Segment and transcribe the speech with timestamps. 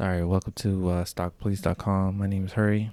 [0.00, 2.16] All right, welcome to uh, stockpolice.com.
[2.16, 2.90] My name is Hurry,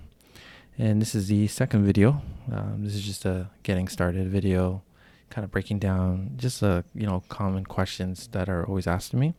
[0.78, 2.22] and this is the second video.
[2.52, 4.84] Um, this is just a getting started video,
[5.30, 9.20] kind of breaking down just uh, you know common questions that are always asked of
[9.20, 9.36] me.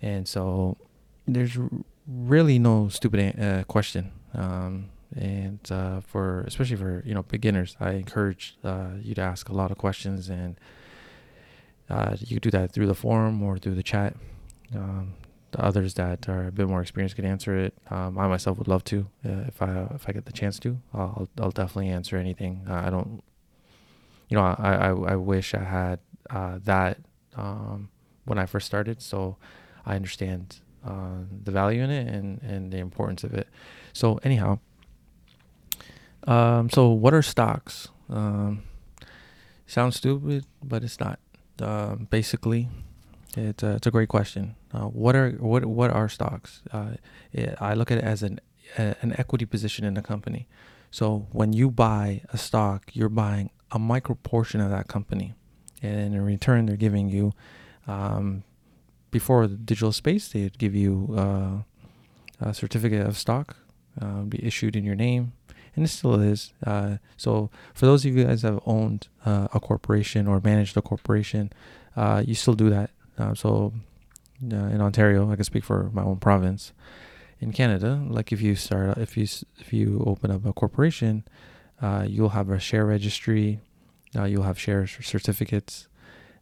[0.00, 0.76] And so
[1.24, 1.56] there's
[2.08, 4.10] really no stupid uh, question.
[4.34, 9.48] Um, and uh, for especially for you know beginners, I encourage uh, you to ask
[9.48, 10.58] a lot of questions, and
[11.88, 14.16] uh, you do that through the forum or through the chat.
[14.74, 15.14] Um,
[15.52, 17.74] the others that are a bit more experienced can answer it.
[17.90, 20.78] Um, I myself would love to uh, if I if I get the chance to.
[20.92, 22.62] I'll I'll definitely answer anything.
[22.68, 23.22] Uh, I don't,
[24.28, 26.00] you know, I I, I wish I had
[26.30, 26.98] uh, that
[27.36, 27.90] um,
[28.24, 29.36] when I first started, so
[29.84, 33.46] I understand uh, the value in it and and the importance of it.
[33.92, 34.58] So anyhow,
[36.26, 37.88] um, so what are stocks?
[38.08, 38.62] Um,
[39.66, 41.18] sounds stupid, but it's not.
[41.60, 42.68] Um, basically,
[43.36, 44.56] it's a, it's a great question.
[44.72, 46.62] Uh, what are what what are stocks?
[46.72, 46.92] Uh,
[47.32, 48.40] it, I look at it as an
[48.78, 50.48] a, an equity position in a company.
[50.90, 55.34] So when you buy a stock, you're buying a micro portion of that company,
[55.82, 57.32] and in return, they're giving you.
[57.86, 58.44] Um,
[59.10, 63.56] before the digital space, they'd give you uh, a certificate of stock,
[64.00, 65.32] uh, be issued in your name,
[65.76, 66.54] and it still is.
[66.66, 70.76] Uh, so for those of you guys that have owned uh, a corporation or managed
[70.78, 71.52] a corporation,
[71.94, 73.72] uh, you still do that uh, so
[74.50, 76.72] uh, in Ontario, I can speak for my own province.
[77.40, 79.26] In Canada, like if you start, if you
[79.58, 81.24] if you open up a corporation,
[81.80, 83.60] uh, you'll have a share registry.
[84.16, 85.88] Uh, you'll have share certificates.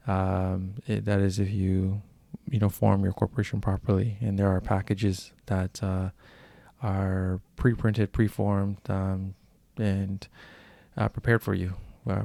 [0.06, 2.02] Um, it, that is if you
[2.50, 6.10] you know form your corporation properly, and there are packages that uh,
[6.82, 9.34] are pre-printed, pre-formed, um,
[9.78, 10.28] and
[10.98, 11.74] uh, prepared for you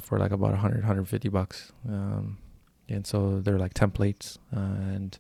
[0.01, 2.37] for like about 100 150 bucks um,
[2.89, 5.19] and so they're like templates uh, and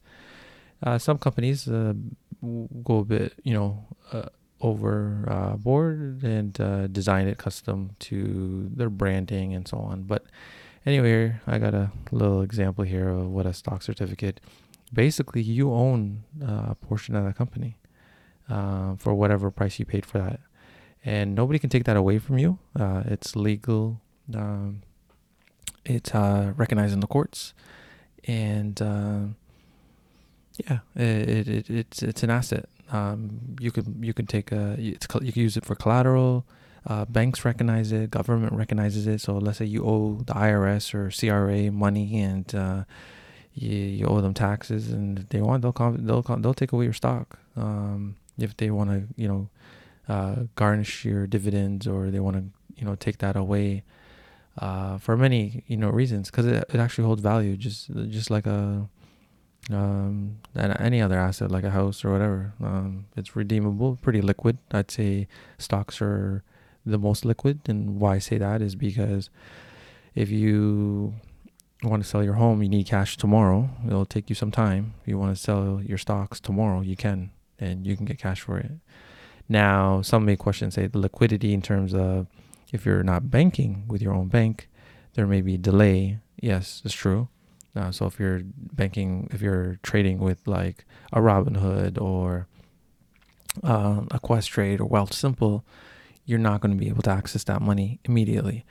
[0.83, 1.93] uh, some companies uh,
[2.83, 4.27] go a bit you know uh,
[4.61, 10.03] over uh, board and uh, design it custom to their branding and so on.
[10.03, 10.25] But
[10.85, 14.39] anyway i got a little example here of what a stock certificate
[14.93, 17.75] basically you own a portion of the company
[18.47, 20.39] for whatever price you paid for that.
[21.03, 22.59] And nobody can take that away from you.
[22.75, 23.99] It's legal
[24.33, 24.83] um,
[25.85, 27.53] it's uh, recognized in the courts,
[28.25, 29.19] and uh,
[30.57, 32.67] yeah, it, it, it's it's an asset.
[32.91, 36.45] Um, you could you could take a it's you can use it for collateral.
[36.87, 39.19] Uh, banks recognize it, government recognizes it.
[39.19, 42.83] So let's say you owe the IRS or CRA money, and uh,
[43.55, 47.39] you, you owe them taxes, and they want they'll they'll they'll take away your stock
[47.57, 49.49] um, if they want to you know
[50.07, 52.43] uh, garnish your dividends or they want to
[52.79, 53.83] you know take that away
[54.57, 58.45] uh, for many you know reasons because it, it actually holds value just just like
[58.45, 58.87] a
[59.71, 62.53] um, any other asset like a house or whatever.
[62.61, 64.57] Um, it's redeemable pretty liquid.
[64.71, 65.27] I'd say
[65.57, 66.43] stocks are
[66.85, 67.61] the most liquid.
[67.67, 69.29] And why i say that is because
[70.13, 71.15] if you
[71.83, 73.69] want to sell your home you need cash tomorrow.
[73.85, 74.93] It'll take you some time.
[75.01, 78.41] If you want to sell your stocks tomorrow you can and you can get cash
[78.41, 78.71] for it.
[79.49, 82.27] Now some may question say the liquidity in terms of
[82.71, 84.69] if you're not banking with your own bank,
[85.13, 86.19] there may be delay.
[86.41, 87.29] Yes, it's true.
[87.75, 92.47] Uh, so if you're banking, if you're trading with like a Robinhood or
[93.63, 95.63] uh, a Questrade or Wealthsimple,
[96.25, 98.65] you're not going to be able to access that money immediately.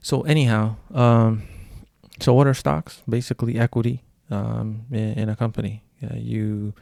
[0.00, 1.42] So anyhow, um,
[2.20, 3.02] so what are stocks?
[3.08, 5.84] Basically, equity um, in, in, a company.
[6.02, 6.74] Uh, you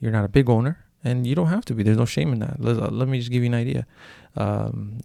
[0.00, 1.82] you're not a big owner, and you don't have to be.
[1.82, 2.60] There's no shame in that.
[2.60, 3.86] Let, let me just give you an idea.
[4.36, 4.98] Um,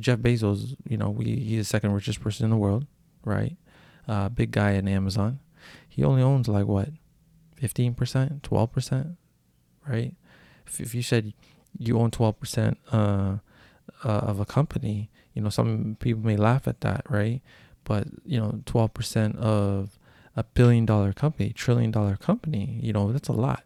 [0.00, 2.86] Jeff Bezos, you know, we, he's the second richest person in the world,
[3.24, 3.56] right?
[4.08, 5.40] Uh, big guy in Amazon.
[5.88, 6.88] He only owns like what,
[7.60, 9.16] 15%, 12%,
[9.86, 10.14] right?
[10.66, 11.32] If, if you said
[11.78, 13.38] you own 12% uh, uh,
[14.04, 17.40] of a company, you know, some people may laugh at that, right?
[17.84, 19.98] But, you know, 12% of
[20.36, 23.62] a billion dollar company, trillion dollar company, you know, that's a lot.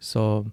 [0.00, 0.46] So,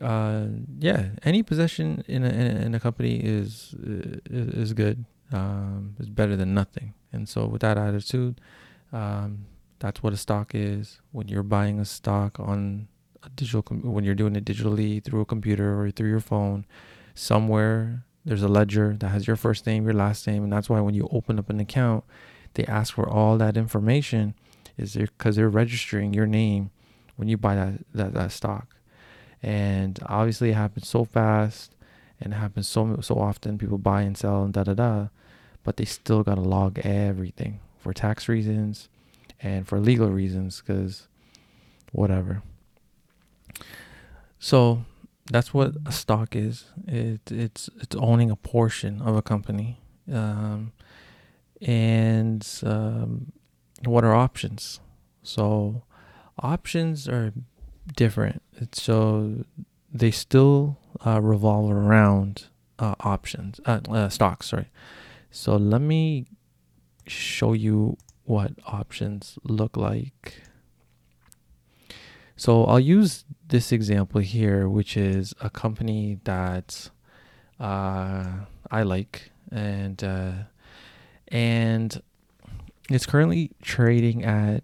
[0.00, 0.46] uh,
[0.78, 5.04] yeah, any possession in a, in a, company is, is, good.
[5.32, 6.94] Um, is better than nothing.
[7.12, 8.40] And so with that attitude,
[8.92, 9.46] um,
[9.78, 11.00] that's what a stock is.
[11.12, 12.88] When you're buying a stock on
[13.22, 16.66] a digital, com- when you're doing it digitally through a computer or through your phone,
[17.14, 20.80] somewhere there's a ledger that has your first name, your last name, and that's why
[20.80, 22.04] when you open up an account,
[22.54, 24.34] they ask for all that information.
[24.76, 26.70] Is there because they're registering your name
[27.16, 28.75] when you buy that that, that stock
[29.46, 31.74] and obviously it happens so fast
[32.20, 35.08] and it happens so so often people buy and sell and da da da
[35.62, 38.88] but they still got to log everything for tax reasons
[39.40, 41.06] and for legal reasons because
[41.92, 42.42] whatever
[44.38, 44.84] so
[45.30, 46.66] that's what a stock is.
[46.86, 49.80] It it's it's owning a portion of a company.
[50.12, 50.72] Um,
[51.60, 53.32] and um,
[53.84, 54.80] what are options?
[55.22, 55.82] So
[56.38, 57.32] options are
[57.94, 58.42] different.
[58.72, 59.44] So
[59.92, 62.46] they still uh, revolve around
[62.78, 64.48] uh, options, uh, uh, stocks.
[64.48, 64.70] Sorry.
[65.30, 66.26] So let me
[67.06, 70.42] show you what options look like.
[72.36, 76.90] So I'll use this example here, which is a company that
[77.58, 78.26] uh,
[78.70, 80.32] I like, and uh,
[81.28, 82.02] and
[82.90, 84.62] it's currently trading at.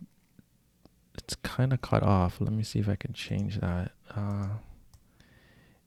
[1.25, 2.41] It's kind of cut off.
[2.41, 3.93] Let me see if I can change that.
[4.15, 4.47] Uh,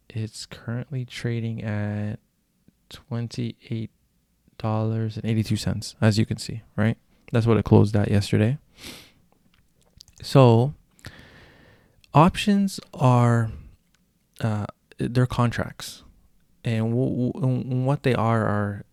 [0.10, 2.20] it's currently trading at
[2.90, 3.92] twenty eight
[4.58, 6.98] dollars and eighty two cents, as you can see, right?
[7.32, 8.58] That's what it closed at yesterday.
[10.22, 10.74] So
[12.14, 13.52] options are
[14.40, 14.68] uh,
[14.98, 16.04] they're contracts,
[16.64, 18.86] and w- w- what they are are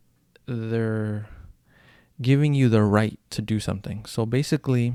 [0.47, 1.29] they're
[2.21, 4.05] giving you the right to do something.
[4.07, 4.95] So basically,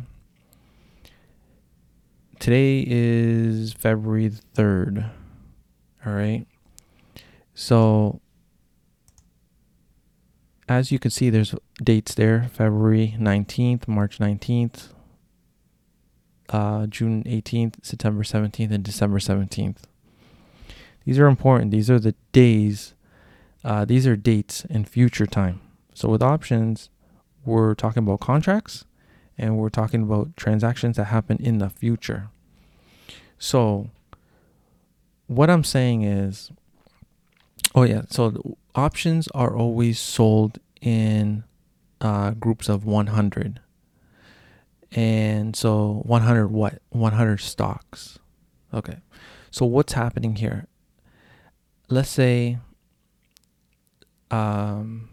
[2.39, 5.06] today is February third.
[6.06, 6.45] All right.
[7.54, 8.22] So
[10.69, 14.89] as you can see, there's dates there February 19th, March 19th,
[16.50, 19.83] uh, June 18th, September 17th, and December 17th.
[21.06, 21.72] These are important.
[21.72, 22.94] These are the days,
[23.63, 25.62] uh, these are dates in future time.
[25.94, 26.90] So with options,
[27.45, 28.86] we're talking about contracts
[29.38, 32.30] and we're talking about transactions that happen in the future.
[33.38, 33.89] So
[35.28, 36.51] what I'm saying is,
[37.75, 41.44] oh yeah, so options are always sold in
[42.01, 43.60] uh, groups of 100
[44.92, 46.81] and so 100 what?
[46.90, 48.19] 100 stocks.
[48.74, 48.98] Okay.
[49.51, 50.68] So what's happening here?
[51.90, 52.60] Let's say
[54.30, 55.10] um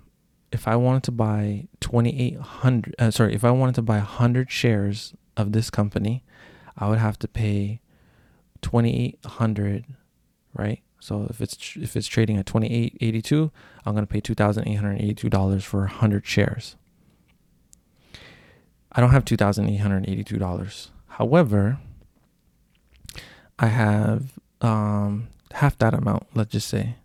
[0.55, 5.15] if i wanted to buy 2800 uh, sorry if i wanted to buy 100 shares
[5.37, 6.25] of this company
[6.77, 7.81] i would have to pay
[8.63, 9.85] 2800
[10.55, 13.51] right so if it's if it's trading at 2882
[13.85, 16.77] i'm going to pay $2882 for 100 shares
[18.95, 20.89] I don't have $2,882.
[21.09, 21.79] However,
[23.59, 26.97] I have um, half that amount, let's just say.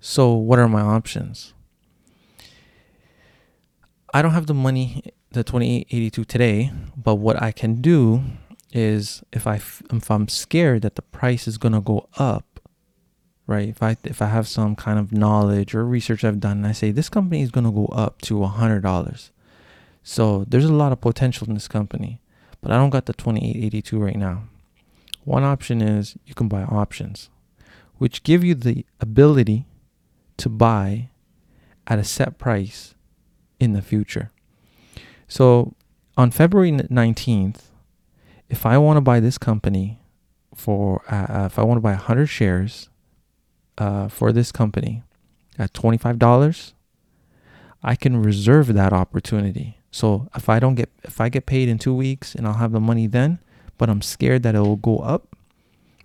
[0.00, 1.54] So, what are my options?
[4.12, 8.22] I don't have the money, the 2882 today, but what I can do
[8.72, 12.60] is if I if I'm scared that the price is to go up,
[13.46, 13.68] right?
[13.68, 16.72] If I if I have some kind of knowledge or research I've done and I
[16.72, 19.30] say this company is to go up to $100
[20.02, 22.20] so there's a lot of potential in this company,
[22.60, 24.44] but I don't got the 2882 right now.
[25.24, 27.28] One option is you can buy options,
[27.98, 29.66] which give you the ability
[30.38, 31.10] to buy
[31.86, 32.94] at a set price
[33.60, 34.32] in the future.
[35.28, 35.74] So
[36.16, 37.66] on February 19th,
[38.48, 40.00] if I want to buy this company
[40.54, 42.88] for, uh, uh if I want to buy 100 shares
[43.78, 45.04] uh, for this company
[45.58, 46.72] at $25,
[47.82, 49.78] I can reserve that opportunity.
[49.92, 52.72] So if I don't get if I get paid in 2 weeks and I'll have
[52.72, 53.38] the money then,
[53.78, 55.36] but I'm scared that it will go up,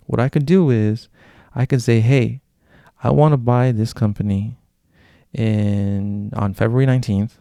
[0.06, 1.08] what I could do is
[1.54, 2.40] I could say, "Hey,
[3.02, 4.56] I want to buy this company
[5.32, 7.38] in on February 19th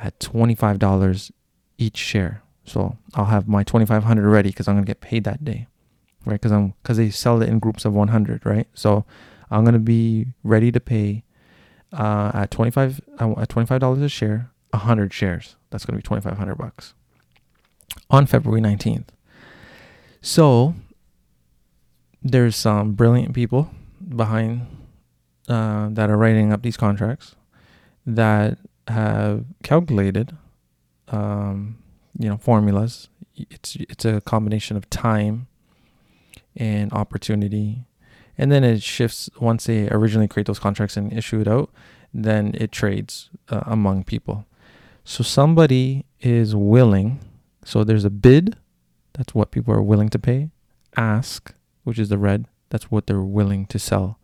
[0.00, 1.30] at $25
[1.78, 5.44] each share." So I'll have my 2500 ready cuz I'm going to get paid that
[5.44, 5.66] day.
[6.24, 6.40] Right?
[6.40, 8.68] Cuz I'm cuz they sell it in groups of 100, right?
[8.74, 9.04] So
[9.50, 11.24] I'm going to be ready to pay
[11.92, 15.56] uh, at 25 uh, at $25 a share, 100 shares.
[15.70, 16.94] That's going to be 2500 bucks
[18.10, 19.08] on February 19th.
[20.20, 20.74] So
[22.22, 23.70] there's some brilliant people
[24.16, 24.66] behind
[25.48, 27.36] uh, that are writing up these contracts
[28.06, 30.36] that have calculated
[31.08, 31.78] um,
[32.18, 35.46] you know formulas it's it's a combination of time
[36.56, 37.84] and opportunity
[38.36, 41.70] and then it shifts once they originally create those contracts and issue it out
[42.12, 44.46] then it trades uh, among people
[45.08, 47.20] so somebody is willing.
[47.64, 48.56] So there's a bid,
[49.14, 50.50] that's what people are willing to pay.
[50.98, 54.18] Ask, which is the red, that's what they're willing to sell.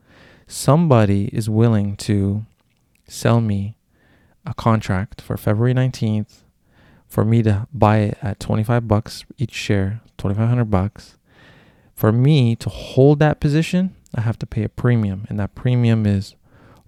[0.46, 2.44] Somebody is willing to
[3.08, 3.78] sell me
[4.46, 6.42] a contract for February 19th
[7.06, 11.16] for me to buy it at 25 bucks each share, 2500 bucks.
[11.94, 16.06] For me to hold that position, I have to pay a premium and that premium
[16.06, 16.34] is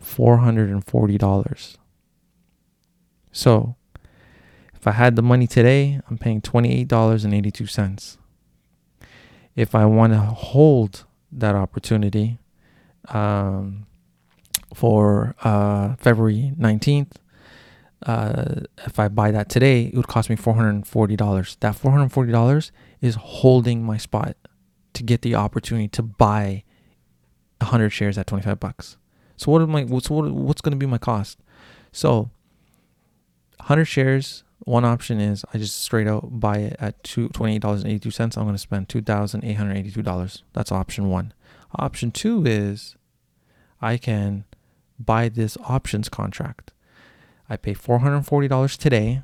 [0.02, 1.76] $440.
[3.32, 3.76] So,
[4.74, 8.16] if I had the money today, I'm paying $28.82.
[9.54, 12.38] If I want to hold that opportunity,
[13.08, 13.86] um,
[14.74, 17.12] for uh, February 19th.
[18.06, 21.58] Uh, if I buy that today, it would cost me $440.
[21.58, 22.70] That $440
[23.00, 24.36] is holding my spot
[24.94, 26.62] to get the opportunity to buy
[27.60, 28.96] 100 shares at 25 bucks.
[29.36, 31.38] So what am I what's what, what's going to be my cost?
[31.92, 32.30] So
[33.58, 38.36] 100 shares, one option is I just straight out buy it at two, $28.82.
[38.36, 40.42] I'm going to spend $2,882.
[40.52, 41.34] That's option 1.
[41.74, 42.96] Option 2 is
[43.80, 44.44] I can
[44.98, 46.72] buy this options contract.
[47.48, 49.22] I pay $440 today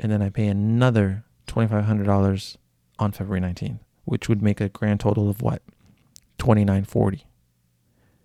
[0.00, 2.56] and then I pay another $2500
[2.98, 5.62] on February 19th, which would make a grand total of what?
[6.38, 7.26] 2940.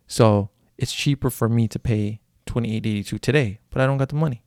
[0.07, 4.43] So, it's cheaper for me to pay 2882 today, but I don't got the money.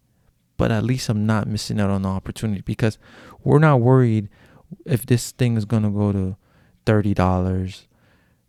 [0.57, 2.99] But at least I'm not missing out on the opportunity because
[3.43, 4.29] we're not worried
[4.85, 6.37] if this thing is going to go to
[6.87, 7.87] $30.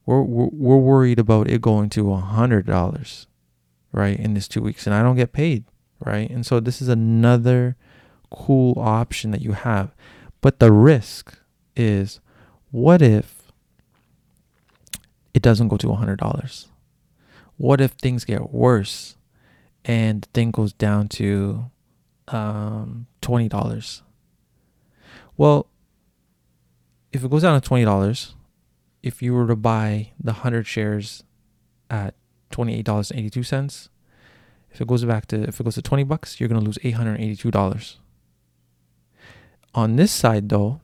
[0.06, 3.26] We're, we're, we're worried about it going to $100,
[3.92, 4.86] right, in this two weeks.
[4.86, 5.66] And I don't get paid,
[6.06, 6.30] right?
[6.30, 7.76] And so this is another
[8.30, 9.94] cool option that you have.
[10.42, 11.38] But the risk
[11.76, 12.20] is
[12.72, 13.52] what if
[15.34, 16.68] it doesn't go to $100?
[17.58, 19.16] What if things get worse
[19.86, 21.66] and the thing goes down to
[22.28, 24.02] um, $20?
[25.38, 25.68] Well,
[27.12, 28.34] if it goes down to $20,
[29.04, 31.24] if you were to buy the 100 shares
[31.90, 32.16] at
[32.52, 33.90] $28.82,
[34.72, 36.78] if it goes back to if it goes to 20 bucks, you're going to lose
[36.80, 37.96] $882.
[39.74, 40.82] On this side though,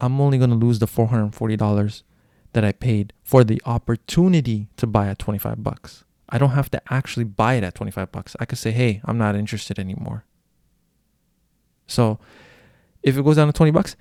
[0.00, 2.02] I'm only going to lose the $440
[2.52, 6.04] that I paid for the opportunity to buy at 25 bucks.
[6.28, 8.36] I don't have to actually buy it at 25 bucks.
[8.38, 10.24] I could say, "Hey, I'm not interested anymore."
[11.86, 12.20] So,
[13.02, 13.96] if it goes down to 20 bucks,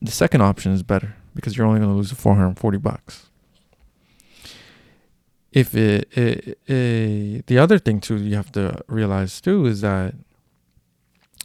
[0.00, 3.30] the second option is better because you're only going to lose 440 bucks.
[5.54, 10.14] If it, it, it, the other thing too you have to realize too is that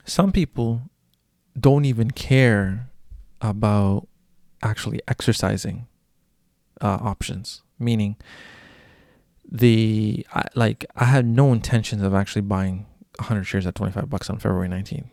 [0.03, 0.81] some people
[1.57, 2.89] don't even care
[3.39, 4.07] about
[4.63, 5.85] actually exercising
[6.81, 7.61] uh, options.
[7.77, 8.17] Meaning,
[9.49, 12.87] the I, like I had no intentions of actually buying
[13.19, 15.09] 100 shares at 25 bucks on February 19th.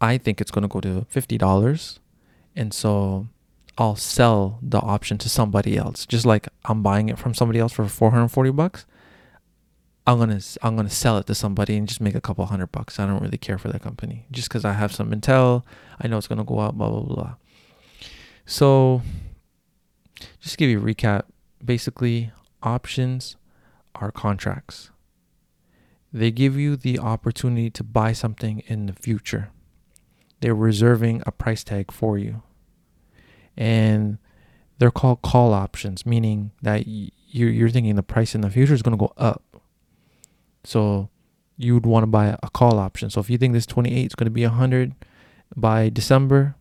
[0.00, 1.98] I think it's going to go to $50
[2.56, 3.28] and so
[3.78, 6.06] I'll sell the option to somebody else.
[6.06, 8.86] Just like I'm buying it from somebody else for 440 bucks.
[10.06, 12.98] I'm gonna I'm gonna sell it to somebody and just make a couple hundred bucks.
[12.98, 15.62] I don't really care for that company just because I have some intel.
[16.00, 16.76] I know it's gonna go out.
[16.76, 17.34] Blah blah blah.
[18.44, 19.02] So,
[20.40, 21.24] just give you a recap.
[21.64, 23.36] Basically, options
[23.94, 24.90] are contracts.
[26.12, 29.50] They give you the opportunity to buy something in the future.
[30.40, 32.42] They're reserving a price tag for you.
[33.60, 34.16] And
[34.78, 38.80] they're called call options, meaning that you're, you're thinking the price in the future is
[38.80, 39.42] going to go up.
[40.64, 41.10] So
[41.58, 43.10] you would want to buy a call option.
[43.10, 44.94] So if you think this 28 is going to be 100
[45.54, 46.54] by December,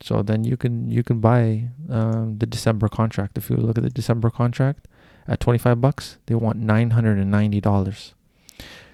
[0.00, 3.36] so then you can you can buy um, the December contract.
[3.38, 4.88] If you look at the December contract
[5.28, 8.12] at 25 bucks, they want $990.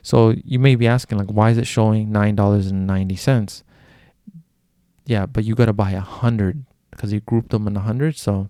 [0.02, 3.62] So you may be asking like why is it showing $9.90?
[5.06, 6.64] Yeah, but you got to buy a 100
[7.02, 8.48] because you grouped them in a 100, so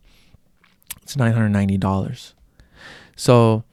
[1.01, 2.35] it's $990.
[3.17, 3.65] So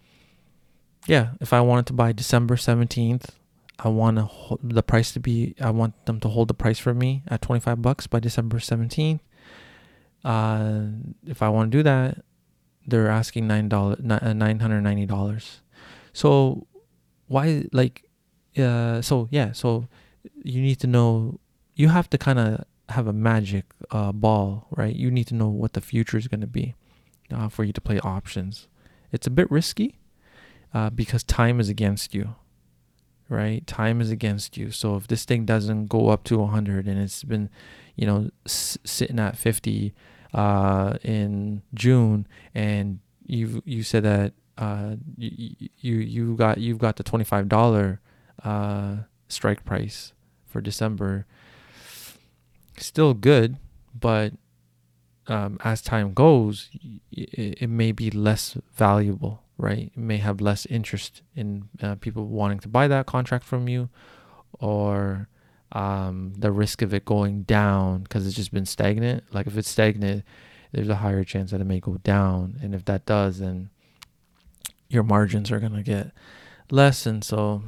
[1.06, 3.32] yeah, if I wanted to buy December 17th
[3.80, 4.20] I want
[4.62, 5.56] the price to be.
[5.60, 8.60] I want them to hold the price for me at twenty five bucks by December
[8.60, 9.22] seventeenth.
[10.24, 10.82] Uh,
[11.26, 12.18] if I want to do that,
[12.86, 15.62] they're asking nine dollars, uh, nine hundred ninety dollars.
[16.12, 16.68] So
[17.28, 18.04] why, like,
[18.58, 19.88] uh, so yeah, so
[20.44, 21.40] you need to know.
[21.76, 24.96] You have to kind of have a magic uh, ball, right?
[24.96, 26.76] You need to know what the future is going to be
[27.34, 28.68] uh, for you to play options.
[29.12, 30.00] It's a bit risky
[30.74, 32.36] uh, because time is against you
[33.30, 33.66] right?
[33.68, 34.72] Time is against you.
[34.72, 37.50] So if this thing doesn't go up to 100 and it's been,
[37.96, 39.94] you know, s- sitting at 50
[40.34, 46.96] uh, in June, and you you said that uh, you, you you got you've got
[46.96, 48.02] the 25 dollar
[48.44, 50.14] uh, strike price
[50.48, 51.26] for December.
[52.80, 53.58] Still good,
[53.98, 54.34] but
[55.28, 56.70] um, as time goes,
[57.12, 59.92] it, it may be less valuable right?
[59.94, 63.90] It may have less interest in uh, people wanting to buy that contract from you,
[64.54, 65.28] or
[65.74, 69.24] um, the risk of it going down because it's just been stagnant.
[69.32, 70.24] Like if it's stagnant,
[70.72, 73.70] there's a higher chance that it may go down, and if that does, then
[74.88, 76.12] your margins are gonna get
[76.72, 77.64] less, and so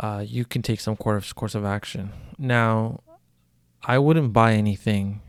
[0.00, 2.10] uh, you can take some course course of action.
[2.38, 3.00] Now,
[3.82, 5.20] I wouldn't buy anything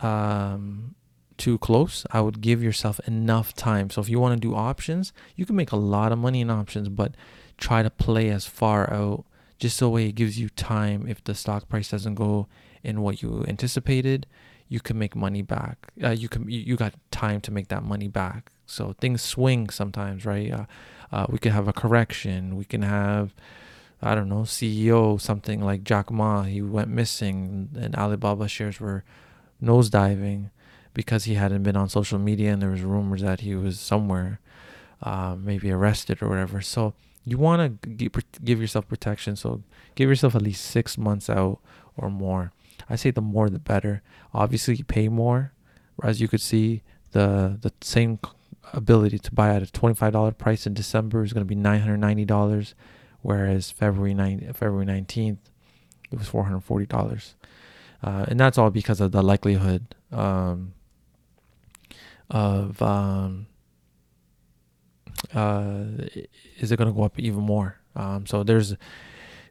[0.00, 0.94] um,
[1.38, 3.90] too close, I would give yourself enough time.
[3.90, 6.50] So if you want to do options, you can make a lot of money in
[6.50, 7.14] options, but
[7.58, 9.24] try to play as far out
[9.58, 11.06] just so way it gives you time.
[11.08, 12.48] If the stock price doesn't go
[12.82, 14.26] in what you anticipated
[14.68, 15.92] you can make money back.
[16.02, 18.50] Uh, you can you, got time to make that money back.
[18.66, 20.50] So things swing sometimes right?
[20.50, 20.64] Uh,
[21.12, 22.56] uh, we can have a correction.
[22.56, 23.34] We can have
[24.04, 29.02] i don't know ceo something like jack ma he went missing and alibaba shares were
[29.62, 30.50] nosediving
[30.92, 34.38] because he hadn't been on social media and there was rumors that he was somewhere
[35.02, 36.94] uh, maybe arrested or whatever so
[37.24, 39.34] you want to give yourself protection.
[39.36, 39.62] So
[39.94, 41.58] give yourself at least six months out
[41.96, 42.52] or more.
[42.88, 44.02] I say the more the better.
[44.34, 45.52] Obviously, you pay more.
[46.02, 46.82] As you could see,
[47.12, 48.18] the the same
[48.72, 51.54] ability to buy at a twenty five dollar price in December is going to be
[51.54, 52.74] nine hundred ninety dollars,
[53.24, 55.38] whereas February nine February nineteenth
[56.12, 57.34] it was four hundred forty dollars,
[58.02, 60.74] uh, and that's all because of the likelihood um,
[62.30, 63.46] of um,
[65.32, 65.84] uh,
[66.58, 67.78] is it going to go up even more?
[67.96, 68.76] Um, so there's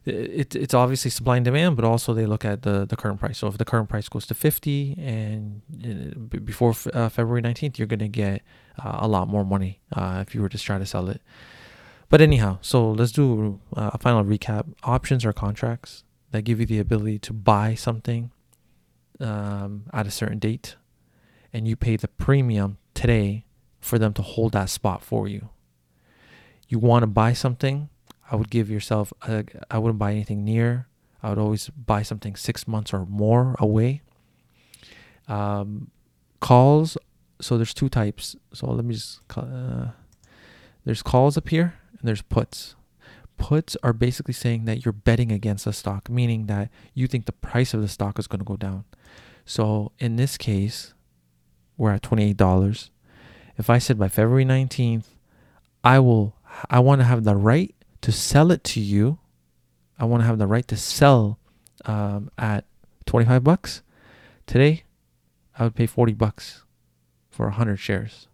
[0.04, 3.38] it, it's obviously supply and demand, but also they look at the, the current price.
[3.38, 7.86] So if the current price goes to 50 and uh, before uh, February 19th, you're
[7.86, 8.42] going to get
[8.78, 11.22] uh, a lot more money uh, if you were to try to sell it.
[12.08, 14.72] But anyhow, so let's do uh, a final recap.
[14.82, 18.30] Options are contracts that give you the ability to buy something
[19.20, 20.76] um, at a certain date,
[21.52, 23.46] and you pay the premium today
[23.80, 25.50] for them to hold that spot for you
[26.68, 27.88] you want to buy something,
[28.30, 30.88] I would give yourself, I wouldn't buy anything near.
[31.22, 34.02] I would always buy something six months or more away.
[35.28, 35.90] Um,
[36.40, 36.98] calls,
[37.40, 38.36] so there's two types.
[38.52, 39.88] So let me just, uh,
[40.84, 42.74] there's calls up here and there's puts.
[43.38, 47.32] Puts are basically saying that you're betting against a stock, meaning that you think the
[47.32, 48.84] price of the stock is going to go down.
[49.46, 50.92] So in this case,
[51.78, 52.90] we're at $28.
[53.56, 55.06] If I said by February 19th,
[55.82, 56.36] I will
[56.68, 59.18] I want to have the right to sell it to you.
[59.98, 61.38] I want to have the right to sell
[61.86, 62.66] um, at
[63.06, 63.82] 25 bucks.
[64.46, 64.84] Today,
[65.58, 66.64] I would pay 40 bucks
[67.30, 68.28] for 100 shares.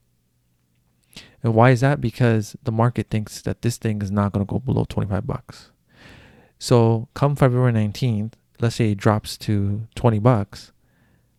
[1.42, 2.00] And why is that?
[2.00, 5.70] Because the market thinks that this thing is not going to go below 25 bucks.
[6.59, 10.72] So, come February 19th, let's say it drops to 20 bucks.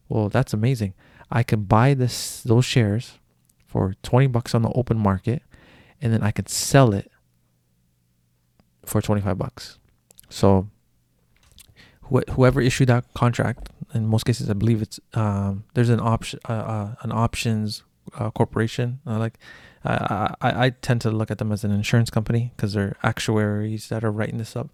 [0.09, 0.95] Well, that's amazing.
[1.29, 3.19] I can buy this those shares
[3.65, 5.43] for 20 bucks on the open market
[6.01, 7.09] and then I could sell it
[8.85, 9.77] for 25 bucks.
[10.29, 10.67] So
[12.11, 16.39] wh- whoever issued that contract, in most cases, I believe it's um, there's an option,
[16.49, 17.83] uh, uh, an options
[18.17, 18.99] uh, corporation.
[19.05, 19.37] Uh, like
[19.83, 23.89] I, I, I tend to look at them as an insurance company because they're actuaries
[23.89, 24.69] that are writing this up.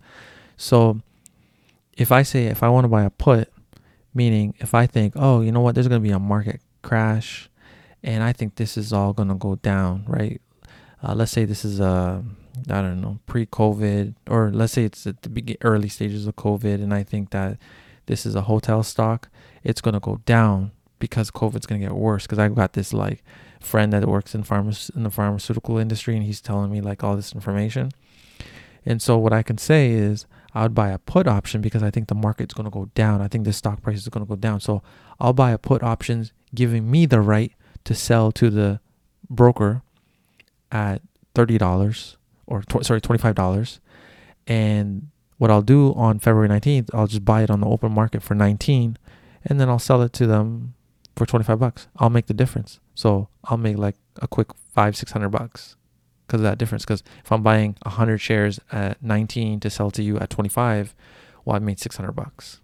[0.58, 1.02] So
[1.94, 3.52] if I say if I want to buy a put,
[4.14, 7.50] meaning if I think, oh, you know what, there's going to be a market crash,
[8.04, 10.42] and I think this is all going to go down, right?
[11.04, 12.24] uh, let's say this is a
[12.70, 16.94] I don't know pre-COVID, or let's say it's at the early stages of COVID, and
[16.94, 17.58] I think that
[18.08, 19.30] this is a hotel stock,
[19.64, 22.24] it's gonna go down because COVID's gonna get worse.
[22.24, 23.24] Because I've got this like
[23.60, 27.16] friend that works in pharma in the pharmaceutical industry, and he's telling me like all
[27.16, 27.92] this information.
[28.86, 31.92] And so what I can say is I would buy a put option because I
[31.92, 33.22] think the market's to go down.
[33.22, 34.62] I think the stock price is to go down.
[34.62, 34.82] So
[35.20, 37.52] I'll buy a put option, giving me the right
[37.84, 38.80] to sell to the
[39.30, 39.82] broker
[40.72, 41.02] at
[41.36, 43.80] $30 or tw- sorry, $25.
[44.48, 48.24] And what I'll do on February 19th, I'll just buy it on the open market
[48.24, 48.98] for 19
[49.46, 50.74] and then I'll sell it to them
[51.18, 51.88] for 25 bucks.
[51.98, 52.80] I'll make the difference.
[52.96, 55.76] So I'll make like a quick five, 600 bucks
[56.26, 56.84] because of that difference.
[56.84, 60.96] Because if I'm buying 100 shares at 19 to sell to you at 25,
[61.46, 62.62] well, I made 600 bucks.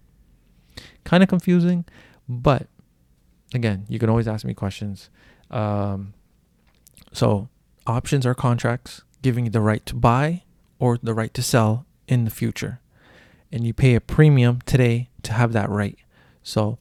[1.04, 1.84] Kind of confusing,
[2.28, 2.66] but
[3.54, 5.10] again, you can always ask me questions.
[5.50, 6.14] Um,
[7.12, 7.48] so
[7.86, 10.42] Options are contracts giving you the right to buy
[10.78, 12.80] or the right to sell in the future.
[13.52, 15.98] And you pay a premium today to have that right.
[16.42, 16.78] So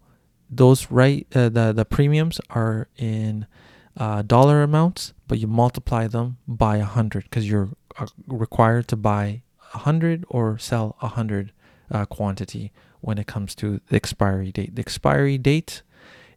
[0.57, 3.47] those right uh, the the premiums are in
[3.97, 8.95] uh, dollar amounts, but you multiply them by a hundred because you're uh, required to
[8.95, 9.41] buy
[9.73, 11.51] a hundred or sell a hundred
[11.91, 14.75] uh, quantity when it comes to the expiry date.
[14.75, 15.81] The expiry date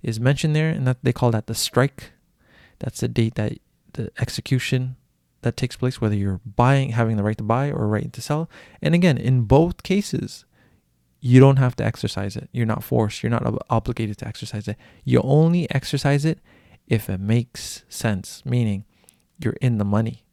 [0.03, 2.13] is mentioned there, and that they call that the strike.
[2.79, 3.59] That's the date that
[3.93, 4.97] the execution
[5.43, 8.51] that takes place, whether you're buying, having the right to buy or right to sell.
[8.83, 10.45] And again, in both cases,
[11.27, 12.49] you don't have to exercise it.
[12.53, 13.23] You're not forced.
[13.23, 14.77] You're not ob- obligated to exercise it.
[15.05, 16.39] You only exercise it
[16.87, 18.85] if it makes sense, meaning
[19.43, 20.25] you're in the money,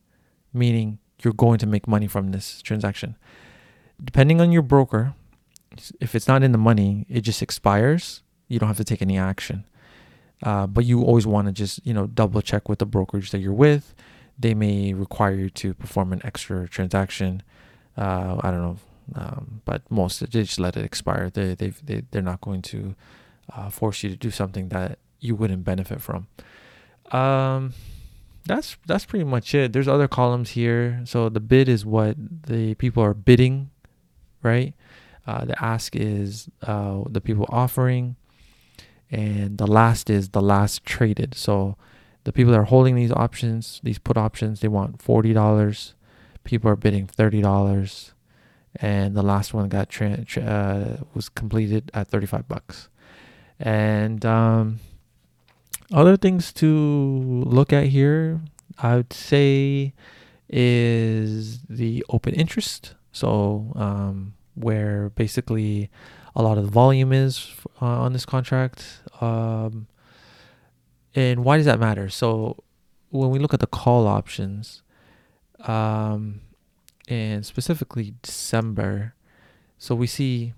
[0.53, 3.15] meaning you're going to make money from this transaction.
[4.03, 5.15] Depending on your broker,
[5.99, 8.21] if it's not in the money, it just expires.
[8.47, 9.65] You don't have to take any action.
[10.43, 13.39] Uh, but you always want to just you know double check with the brokerage that
[13.39, 13.95] you're with.
[14.37, 17.41] They may require you to perform an extra transaction.
[17.97, 18.77] Uh, I don't know,
[19.15, 21.29] um, but most they just let it expire.
[21.29, 22.95] They they they they're not going to
[23.55, 26.27] uh, force you to do something that you wouldn't benefit from.
[27.11, 27.73] Um,
[28.45, 29.73] that's that's pretty much it.
[29.73, 31.01] There's other columns here.
[31.05, 32.15] So the bid is what
[32.47, 33.69] the people are bidding,
[34.41, 34.73] right?
[35.25, 38.15] Uh, the ask is uh, the people offering,
[39.09, 41.35] and the last is the last traded.
[41.35, 41.77] So
[42.25, 45.93] the people that are holding these options, these put options, they want forty dollars.
[46.43, 48.12] People are bidding thirty dollars,
[48.77, 52.89] and the last one got tra- tra- uh, was completed at thirty five bucks.
[53.59, 54.79] And um,
[55.91, 58.41] other things to look at here,
[58.79, 59.93] I would say,
[60.49, 62.95] is the open interest.
[63.11, 65.89] So, um, where basically
[66.35, 69.01] a lot of the volume is uh, on this contract.
[69.21, 69.87] Um,
[71.13, 72.09] and why does that matter?
[72.09, 72.63] So,
[73.11, 74.81] when we look at the call options,
[75.59, 76.41] um,
[77.07, 79.13] and specifically December,
[79.77, 80.53] so we see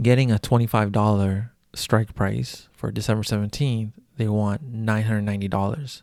[0.00, 6.02] getting a $25 strike price for December 17th they want $990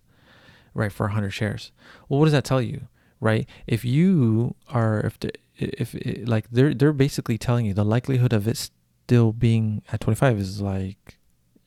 [0.75, 1.71] right for 100 shares.
[2.07, 2.87] Well what does that tell you
[3.23, 3.47] right?
[3.65, 8.33] If you are if the, if it, like they're they're basically telling you the likelihood
[8.33, 11.17] of it still being at 25 is like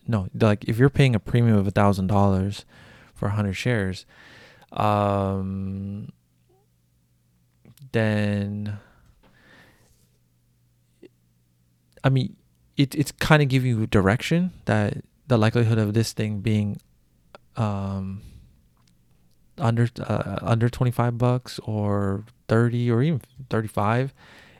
[0.07, 2.65] no like if you're paying a premium of a thousand dollars
[3.15, 4.05] for 100 shares
[4.73, 6.11] um
[7.97, 8.79] then
[12.05, 12.37] i mean
[12.77, 16.79] it, it's kind of giving you direction that the likelihood of this thing being
[17.57, 18.23] um,
[19.59, 24.13] under uh, under 25 bucks or 30 or even 35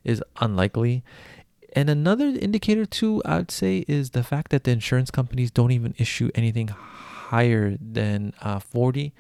[0.05, 1.05] is unlikely.
[1.75, 5.95] And another indicator too, I'd say, is the fact that the insurance companies don't even
[5.99, 9.13] issue anything higher than uh, 40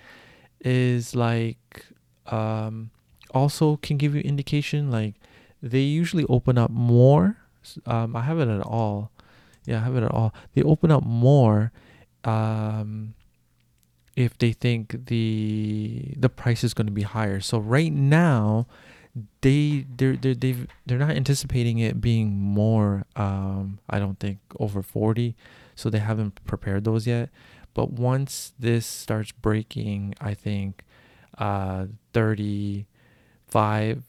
[0.60, 1.84] is like
[2.26, 2.90] um,
[3.36, 5.14] also can give you indication like
[5.62, 7.36] they usually open up more.
[7.84, 9.10] Um, I have it at all
[9.66, 10.32] yeah, I have it at all.
[10.54, 11.72] They open up more
[12.24, 13.14] um,
[14.14, 17.40] if they think the the price is going to be higher.
[17.40, 18.66] So right now,
[19.40, 23.04] they they're they they've they're not anticipating it being more.
[23.16, 25.34] Um, I don't think over forty,
[25.74, 27.28] so they haven't prepared those yet.
[27.74, 30.84] But once this starts breaking, I think
[31.38, 32.86] uh, thirty
[33.46, 34.02] five.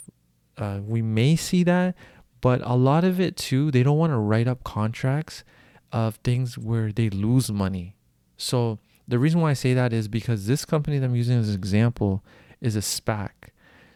[0.56, 1.94] Uh, we may see that,
[2.40, 5.44] but a lot of it too, they don't want to write up contracts
[5.92, 7.96] of things where they lose money.
[8.36, 11.48] So the reason why I say that is because this company that I'm using as
[11.48, 12.22] an example
[12.60, 13.30] is a SPAC.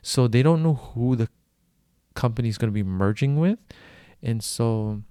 [0.03, 1.29] So they don't know who the
[2.15, 3.59] company is going to be merging with.
[4.23, 5.03] And so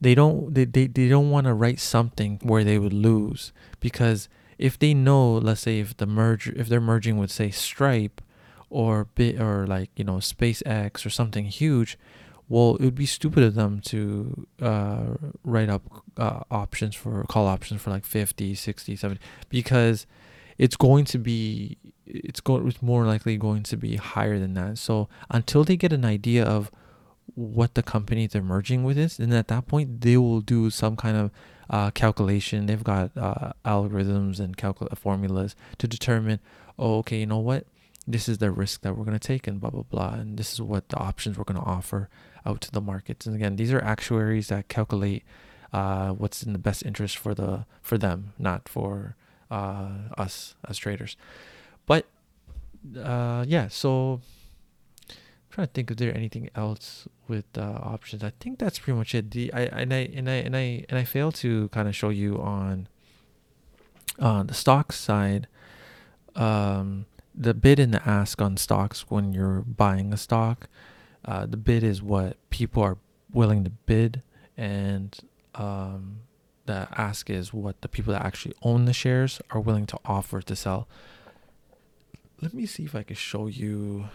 [0.00, 4.28] they don't they, they, they don't want to write something where they would lose because
[4.58, 8.20] if they know let's say if the merger if they're merging with say Stripe
[8.70, 11.98] or bit or like you know SpaceX or something huge,
[12.48, 15.82] well, it would be stupid of them to uh, write up
[16.16, 20.06] uh, options for call options for like 50, 60, 70 because
[20.56, 21.76] it's going to be
[22.06, 24.78] it's going it's more likely going to be higher than that.
[24.78, 26.70] So until they get an idea of
[27.34, 30.96] what the company they're merging with is, and at that point they will do some
[30.96, 31.30] kind of
[31.70, 32.66] uh, calculation.
[32.66, 36.40] They've got uh, algorithms and calcul- formulas to determine,
[36.78, 37.66] oh, okay, you know what,
[38.08, 40.54] this is the risk that we're going to take and blah blah blah and this
[40.54, 42.08] is what the options we're going to offer
[42.46, 43.26] out to the markets.
[43.26, 45.22] And again these are actuaries that calculate
[45.72, 49.14] uh, what's in the best interest for the for them not for
[49.50, 51.16] uh, us as traders.
[51.84, 52.06] But
[52.98, 54.22] uh, yeah so
[55.10, 55.16] I'm
[55.50, 58.24] trying to think if there anything else with uh, options.
[58.24, 59.30] I think that's pretty much it.
[59.32, 62.08] The I, and i and i and i and i failed to kind of show
[62.08, 62.88] you on
[64.18, 65.46] on the stock side.
[66.34, 67.04] Um
[67.38, 70.68] the bid and the ask on stocks when you're buying a stock.
[71.24, 72.98] Uh, the bid is what people are
[73.32, 74.22] willing to bid,
[74.56, 75.20] and
[75.54, 76.20] um,
[76.66, 80.42] the ask is what the people that actually own the shares are willing to offer
[80.42, 80.88] to sell.
[82.40, 84.08] Let me see if I can show you.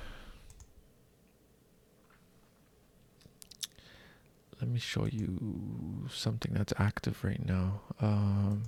[4.60, 7.82] Let me show you something that's active right now.
[8.02, 8.64] Um,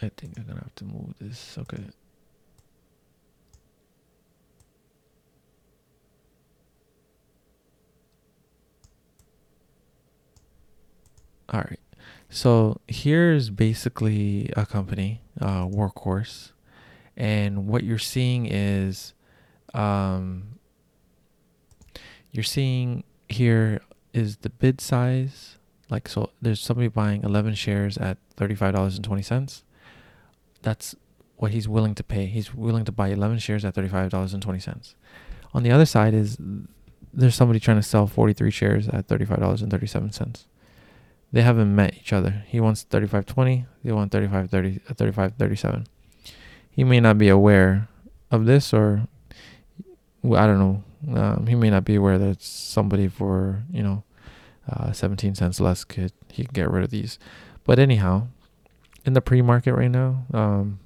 [0.00, 1.56] I think I'm gonna have to move this.
[1.58, 1.82] Okay.
[11.50, 11.80] All right.
[12.30, 16.52] So here's basically a company, uh, Workhorse,
[17.14, 19.12] and what you're seeing is,
[19.74, 20.58] um,
[22.30, 23.82] you're seeing here
[24.14, 25.58] is the bid size
[25.92, 29.62] like so there's somebody buying 11 shares at $35.20
[30.62, 30.94] that's
[31.36, 32.26] what he's willing to pay.
[32.26, 34.94] He's willing to buy 11 shares at $35.20
[35.54, 36.38] on the other side is
[37.12, 40.44] there's somebody trying to sell 43 shares at $35.37
[41.34, 42.44] they haven't met each other.
[42.46, 45.86] He wants 35.20 they want 35 30 35 37
[46.70, 47.88] he may not be aware
[48.30, 49.06] of this or
[50.24, 54.04] i don't know um, he may not be aware that somebody for you know
[54.70, 57.18] uh, 17 cents less could he could get rid of these.
[57.64, 58.28] But anyhow
[59.04, 60.24] in the pre-market right now.
[60.32, 60.80] Um,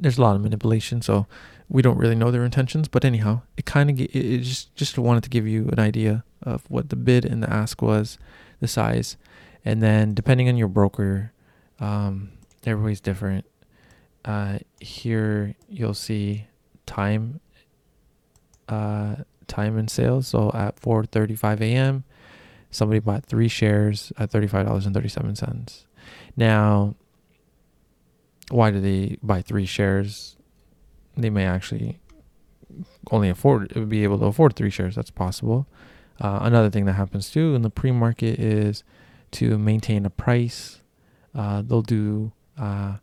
[0.00, 1.26] there's a lot of manipulation so
[1.68, 5.22] we don't really know their intentions but anyhow it kind of it, just just wanted
[5.22, 8.18] to give you an idea of what the bid and the ask was
[8.60, 9.16] the size
[9.64, 11.32] and then depending on your broker
[11.80, 12.30] um,
[12.66, 13.46] everybody's different.
[14.24, 16.46] Uh, here you'll see
[16.84, 17.40] time
[18.68, 22.04] uh, time in sales so at 4.35 a.m
[22.70, 25.84] somebody bought three shares at $35.37
[26.36, 26.94] now
[28.50, 30.36] why do they buy three shares?
[31.16, 32.00] They may actually
[33.10, 34.94] only afford be able to afford three shares.
[34.94, 35.66] That's possible.
[36.20, 38.84] Uh, another thing that happens too in the pre-market is
[39.32, 40.80] to maintain a price.
[41.34, 42.96] Uh, they'll do uh,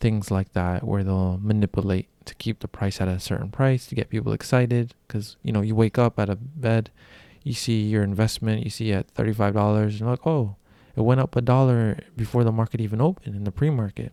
[0.00, 3.94] things like that where they'll manipulate to keep the price at a certain price to
[3.94, 4.94] get people excited.
[5.06, 6.90] Because you know you wake up out of bed
[7.44, 10.56] you see your investment you see at $35 and you're like oh
[10.94, 14.12] it went up a dollar before the market even opened in the pre-market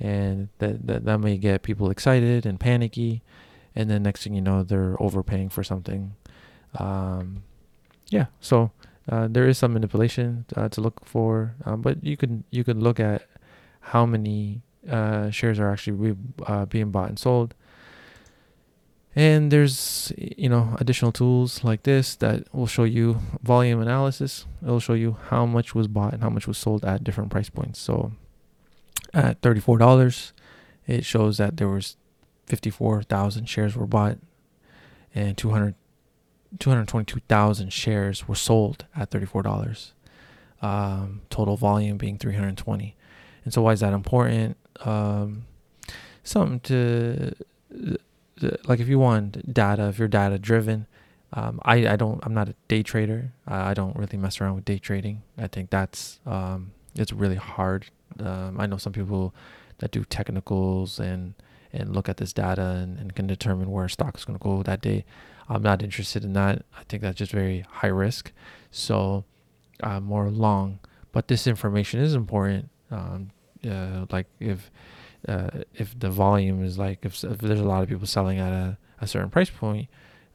[0.00, 3.22] and that, that that may get people excited and panicky
[3.76, 6.14] and then next thing you know they're overpaying for something.
[6.78, 7.42] Um,
[8.08, 8.70] yeah so
[9.08, 12.80] uh, there is some manipulation uh, to look for um, but you can you can
[12.80, 13.26] look at
[13.80, 17.54] how many uh, shares are actually uh, being bought and sold.
[19.16, 24.46] And there's you know additional tools like this that will show you volume analysis.
[24.62, 27.50] It'll show you how much was bought and how much was sold at different price
[27.50, 27.80] points.
[27.80, 28.12] So
[29.12, 30.32] at $34
[30.86, 31.96] it shows that there was
[32.46, 34.18] 54,000 shares were bought
[35.14, 35.74] and 200
[36.58, 39.92] 222,000 shares were sold at $34
[40.62, 42.96] um, total volume being 320
[43.44, 44.56] and so why is that important?
[44.84, 45.46] Um,
[46.22, 47.34] something to
[48.64, 50.86] like if you want data if you're data driven
[51.32, 53.32] um, I, I don't i'm not a day trader.
[53.46, 55.22] I, I don't really mess around with day trading.
[55.38, 57.86] I think that's um, it's really hard
[58.18, 59.34] um, i know some people
[59.78, 61.34] that do technicals and
[61.72, 64.62] and look at this data and, and can determine where stock is going to go
[64.62, 65.04] that day.
[65.48, 66.64] I'm not interested in that.
[66.76, 68.32] I think that's just very high risk.
[68.70, 69.24] So
[69.82, 70.80] uh, more long.
[71.12, 72.70] But this information is important.
[72.90, 73.30] Um,
[73.68, 74.70] uh, like if
[75.28, 78.52] uh, if the volume is like if, if, there's a lot of people selling at
[78.52, 79.86] a, a certain price point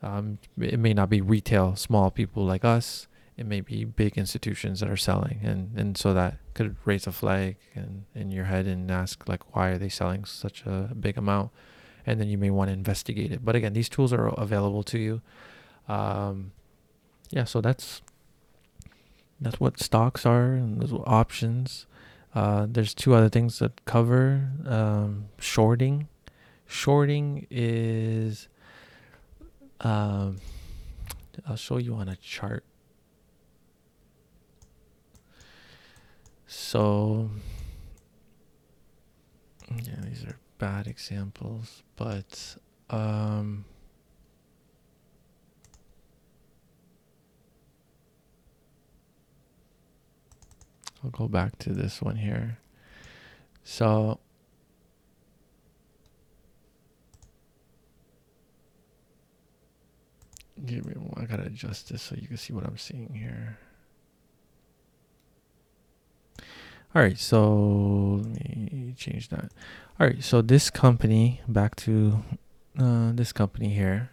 [0.03, 3.07] um, it may not be retail small people like us
[3.37, 7.11] it may be big institutions that are selling and and so that could raise a
[7.11, 11.17] flag in, in your head and ask like why are they selling such a big
[11.17, 11.51] amount
[12.05, 14.99] and then you may want to investigate it but again these tools are available to
[14.99, 15.21] you
[15.87, 16.51] um,
[17.31, 18.01] yeah so that's
[19.41, 21.87] that's what stocks are and those options
[22.35, 26.09] uh, there's two other things that cover um, shorting.
[26.67, 28.49] Shorting is,
[29.79, 30.37] um,
[31.47, 32.65] I'll show you on a chart.
[36.47, 37.29] So,
[39.69, 42.57] yeah, these are bad examples, but
[42.89, 43.65] um,
[51.03, 52.57] I'll go back to this one here.
[53.63, 54.19] So
[60.65, 63.57] give me, I gotta adjust this so you can see what I'm seeing here.
[66.95, 69.51] All right, so let me change that.
[69.99, 72.23] All right, so this company, back to
[72.79, 74.11] uh, this company here.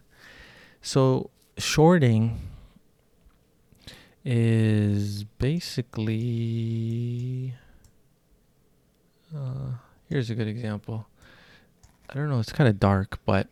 [0.81, 2.40] So shorting
[4.25, 6.03] is basically
[9.33, 9.75] uh,
[10.09, 11.07] here's a good example.
[12.11, 13.47] I don't know, it's kind of dark, but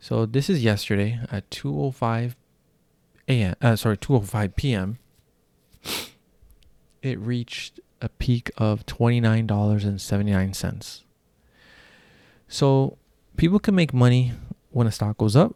[0.00, 2.36] so this is yesterday at 2:05
[3.28, 3.54] a.m.
[3.60, 4.98] Uh, sorry, 2:05 p.m.
[7.02, 11.02] It reached a peak of $29.79.
[12.48, 12.96] So
[13.36, 14.32] people can make money
[14.70, 15.54] when a stock goes up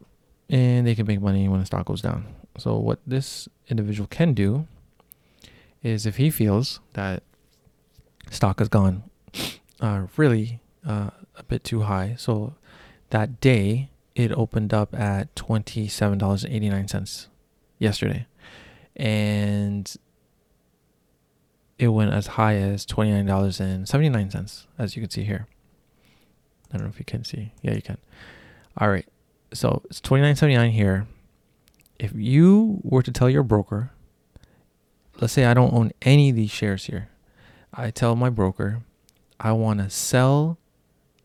[0.49, 2.25] and they can make money when a stock goes down.
[2.57, 4.67] So what this individual can do
[5.81, 7.23] is if he feels that
[8.29, 9.03] stock has gone
[9.79, 12.55] uh, really uh, a bit too high, so
[13.09, 17.27] that day it opened up at twenty seven dollars and eighty nine cents
[17.79, 18.27] yesterday,
[18.95, 19.95] and
[21.81, 25.47] it went as high as $29.79, as you can see here.
[26.71, 27.53] I don't know if you can see.
[27.63, 27.97] Yeah, you can.
[28.77, 29.07] All right.
[29.51, 31.07] So it's $29.79 here.
[31.97, 33.89] If you were to tell your broker,
[35.19, 37.09] let's say I don't own any of these shares here,
[37.73, 38.83] I tell my broker,
[39.39, 40.59] I want to sell,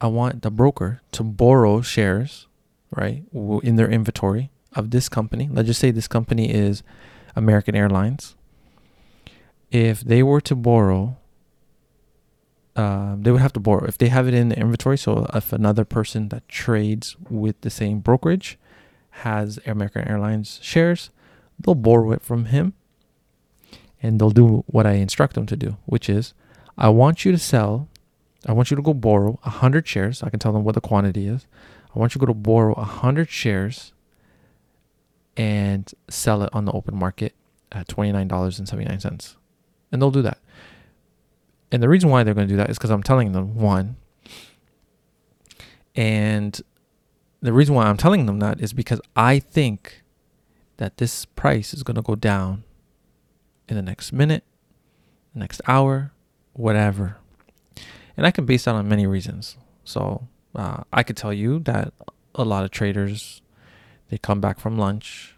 [0.00, 2.46] I want the broker to borrow shares,
[2.90, 3.24] right,
[3.62, 5.50] in their inventory of this company.
[5.52, 6.82] Let's just say this company is
[7.36, 8.36] American Airlines.
[9.70, 11.16] If they were to borrow,
[12.76, 14.98] um, they would have to borrow if they have it in the inventory.
[14.98, 18.58] So if another person that trades with the same brokerage
[19.22, 21.10] has American Airlines shares,
[21.58, 22.74] they'll borrow it from him
[24.02, 26.34] and they'll do what I instruct them to do, which is
[26.76, 27.88] I want you to sell,
[28.46, 30.22] I want you to go borrow 100 shares.
[30.22, 31.46] I can tell them what the quantity is.
[31.94, 33.92] I want you to go to borrow 100 shares
[35.36, 37.34] and sell it on the open market
[37.72, 39.36] at $29.79.
[39.96, 40.36] And they'll do that.
[41.72, 43.96] And the reason why they're going to do that is because I'm telling them, one,
[45.94, 46.60] and
[47.40, 50.02] the reason why I'm telling them that is because I think
[50.76, 52.64] that this price is going to go down
[53.70, 54.44] in the next minute,
[55.34, 56.12] next hour,
[56.52, 57.16] whatever.
[58.18, 59.56] And I can base that on many reasons.
[59.82, 61.94] So uh, I could tell you that
[62.34, 63.40] a lot of traders
[64.10, 65.35] they come back from lunch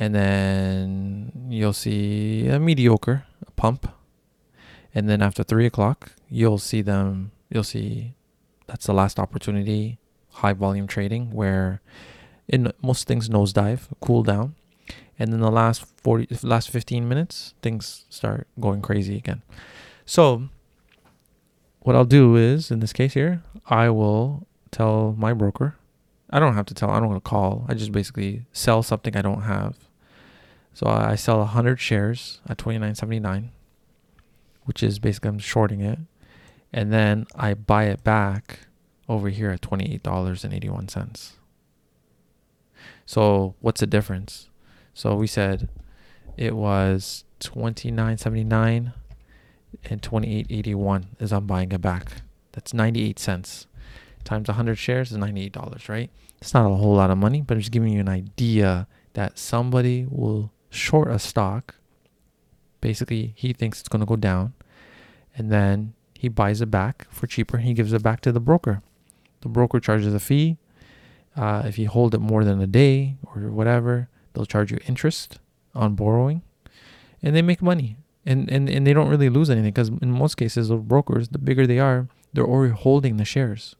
[0.00, 3.86] and then you'll see a mediocre a pump.
[4.92, 8.14] And then after three o'clock you'll see them you'll see
[8.66, 9.98] that's the last opportunity
[10.30, 11.82] high volume trading where
[12.48, 14.56] in most things nosedive cool down.
[15.18, 19.42] And then the last 40 last 15 minutes things start going crazy again.
[20.06, 20.48] So
[21.80, 25.76] what i'll do is in this case here i will tell my broker.
[26.30, 27.66] I don't have to tell i don't want to call.
[27.68, 29.89] I just basically sell something i don't have
[30.72, 33.48] so i sell 100 shares at 29.79
[34.64, 35.98] which is basically i'm shorting it
[36.72, 38.60] and then i buy it back
[39.08, 41.32] over here at $28.81
[43.04, 44.48] so what's the difference
[44.94, 45.68] so we said
[46.36, 48.92] it was twenty nine seventy nine
[49.84, 52.22] and twenty eight eighty one is I'm buying it back.
[52.52, 53.66] That's ninety eight cents
[54.24, 56.10] times hundred shares is ninety eight dollars, right?
[56.40, 60.06] It's not a whole lot of money, but just giving you an idea that somebody
[60.08, 61.74] will short a stock.
[62.80, 64.54] Basically, he thinks it's going to go down,
[65.36, 67.58] and then he buys it back for cheaper.
[67.58, 68.82] He gives it back to the broker.
[69.42, 70.56] The broker charges a fee.
[71.36, 75.38] Uh, if you hold it more than a day or whatever, They'll charge you interest
[75.74, 76.42] on borrowing,
[77.22, 77.96] and they make money.
[78.26, 81.38] And and, and they don't really lose anything because in most cases, the brokers, the
[81.38, 83.76] bigger they are, they're already holding the shares.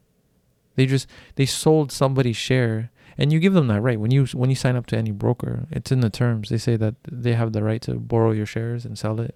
[0.76, 4.48] They just they sold somebody's share, and you give them that right when you when
[4.48, 5.66] you sign up to any broker.
[5.70, 6.48] It's in the terms.
[6.48, 9.34] They say that they have the right to borrow your shares and sell it.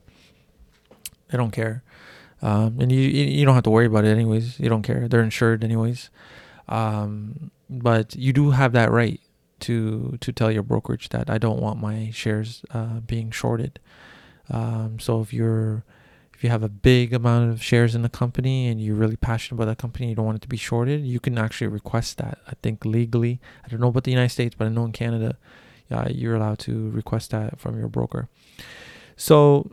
[1.29, 1.83] They don't care,
[2.41, 4.59] um, and you you don't have to worry about it anyways.
[4.59, 5.07] You don't care.
[5.07, 6.09] They're insured anyways.
[6.67, 9.21] Um, but you do have that right
[9.61, 13.81] to to tell your brokerage that I don't want my shares uh, being shorted.
[14.51, 15.85] Um, so if you're
[16.45, 19.67] you have a big amount of shares in the company and you're really passionate about
[19.67, 22.39] that company, you don't want it to be shorted, you can actually request that.
[22.47, 25.37] I think legally, I don't know about the United States, but I know in Canada,
[25.91, 28.29] uh, you're allowed to request that from your broker.
[29.17, 29.71] So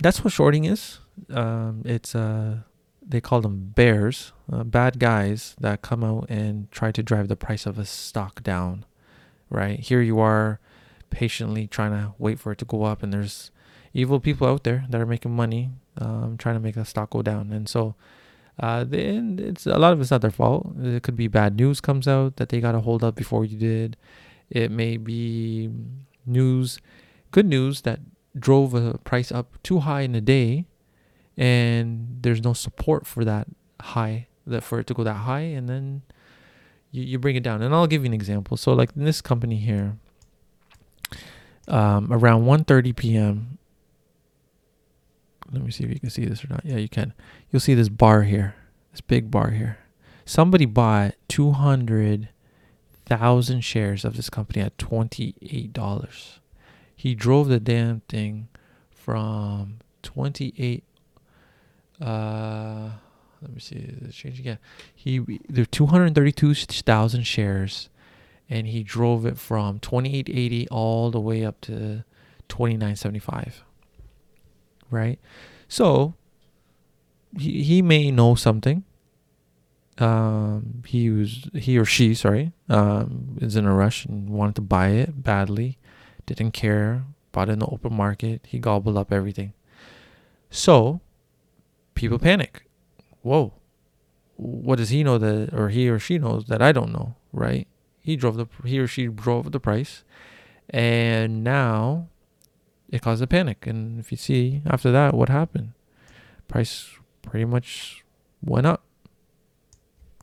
[0.00, 0.98] that's what shorting is.
[1.30, 2.58] Um, it's uh,
[3.02, 7.36] they call them bears, uh, bad guys that come out and try to drive the
[7.36, 8.84] price of a stock down
[9.52, 9.78] right?
[9.78, 10.58] Here you are
[11.10, 13.50] patiently trying to wait for it to go up, and there's
[13.92, 17.22] evil people out there that are making money, um, trying to make the stock go
[17.22, 17.52] down.
[17.52, 17.94] And so,
[18.60, 20.74] uh, then it's a lot of it's not their fault.
[20.80, 23.56] It could be bad news comes out that they got to hold up before you
[23.56, 23.96] did.
[24.50, 25.70] It may be
[26.26, 26.78] news,
[27.30, 28.00] good news that
[28.38, 30.66] drove a price up too high in a day,
[31.36, 33.48] and there's no support for that
[33.80, 36.02] high that for it to go that high, and then
[36.90, 37.62] you, you bring it down.
[37.62, 38.56] And I'll give you an example.
[38.56, 39.96] So like in this company here,
[41.68, 43.58] um, around 1.30 p.m.,
[45.52, 46.64] let me see if you can see this or not.
[46.64, 47.14] Yeah, you can.
[47.50, 48.56] You'll see this bar here,
[48.90, 49.78] this big bar here.
[50.24, 56.38] Somebody bought 200,000 shares of this company at $28.
[56.94, 58.48] He drove the damn thing
[58.90, 60.84] from 28
[62.00, 62.90] uh
[63.42, 64.58] let me see, change again.
[64.94, 67.88] He there two hundred thirty two thousand shares,
[68.48, 72.04] and he drove it from twenty eight eighty all the way up to
[72.48, 73.64] twenty nine seventy five.
[74.92, 75.18] Right,
[75.68, 76.14] so
[77.36, 78.84] he he may know something.
[79.96, 84.60] Um, he was he or she sorry um is in a rush and wanted to
[84.60, 85.78] buy it badly,
[86.26, 88.42] didn't care, bought it in the open market.
[88.46, 89.54] He gobbled up everything.
[90.50, 91.00] So
[91.94, 92.66] people panic.
[93.22, 93.54] Whoa,
[94.36, 97.66] what does he know that, or he or she knows that I don't know, right?
[98.00, 100.04] He drove the, he or she drove the price,
[100.68, 102.08] and now
[102.92, 103.66] it caused a panic.
[103.66, 105.72] And if you see after that, what happened?
[106.46, 106.90] Price
[107.22, 108.04] pretty much
[108.44, 108.84] went up.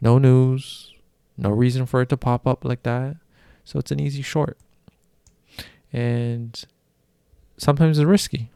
[0.01, 0.93] No news,
[1.38, 3.17] no reason for it to pop up like that.
[3.65, 4.57] So it's an easy short.
[5.91, 6.63] And
[7.57, 8.51] sometimes it's risky.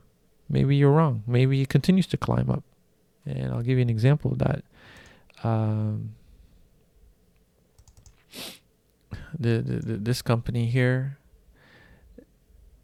[0.48, 1.24] Maybe you're wrong.
[1.26, 2.64] Maybe it continues to climb up.
[3.26, 4.64] And I'll give you an example of that.
[5.44, 6.16] Um,
[9.38, 11.18] the, the, the this company here,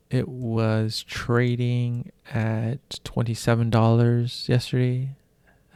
[0.10, 5.16] it was trading at twenty seven dollars yesterday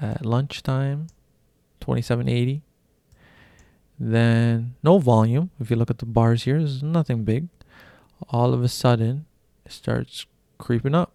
[0.02, 1.08] at lunchtime,
[1.80, 2.64] twenty seven eighty.
[4.00, 5.52] Then no volume.
[5.60, 7.48] If you look at the bars here, there's nothing big.
[8.30, 9.26] All of a sudden,
[9.66, 10.26] it starts
[10.58, 11.14] creeping up.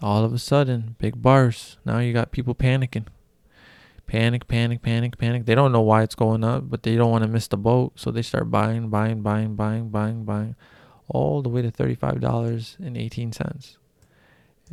[0.00, 1.76] All of a sudden, big bars.
[1.84, 3.06] Now you got people panicking.
[4.06, 5.46] Panic, panic, panic, panic.
[5.46, 7.92] They don't know why it's going up, but they don't want to miss the boat.
[7.96, 10.56] So they start buying, buying, buying, buying, buying, buying,
[11.12, 13.76] all the way to $35.18.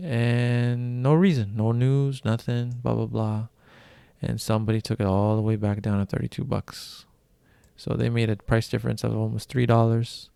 [0.01, 3.47] And no reason, no news, nothing, blah, blah, blah
[4.21, 7.05] and somebody took it all the way back down to 32 bucks.
[7.77, 10.29] So they made a price difference of almost three dollars,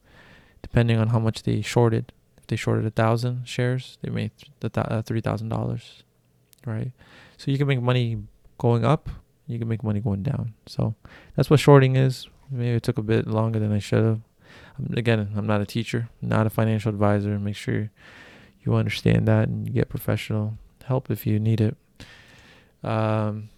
[0.62, 2.14] depending on how much they shorted.
[2.38, 4.32] If they shorted a thousand shares, they made
[4.64, 6.04] uh, three thousand dollars,
[6.66, 6.92] right?
[7.38, 8.18] So you can make money
[8.58, 9.10] going up,
[9.46, 10.54] you can make money going down.
[10.68, 10.96] So
[11.36, 12.30] that's what shorting is.
[12.50, 14.22] Maybe it took a bit longer than I should have.
[14.96, 17.38] Again, I'm not a teacher, not a financial advisor.
[17.40, 17.92] Make sure
[18.62, 21.78] you understand that and you get professional help if you need it.
[22.84, 23.50] Um,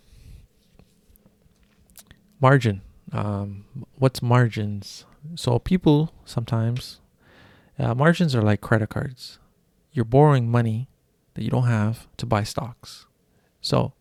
[2.40, 2.82] margin.
[3.12, 5.06] Um, what's margins?
[5.36, 7.00] So people sometimes
[7.80, 9.40] uh, margins are like credit cards.
[9.92, 10.90] You're borrowing money
[11.34, 13.06] that you don't have to buy stocks.
[13.62, 13.94] So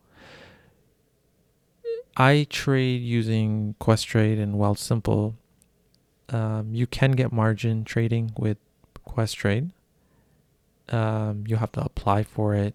[2.16, 5.34] I trade using Questrade and Wealthsimple.
[6.30, 8.58] Um, you can get margin trading with
[9.06, 9.70] Questrade.
[10.88, 12.74] Um, you have to apply for it.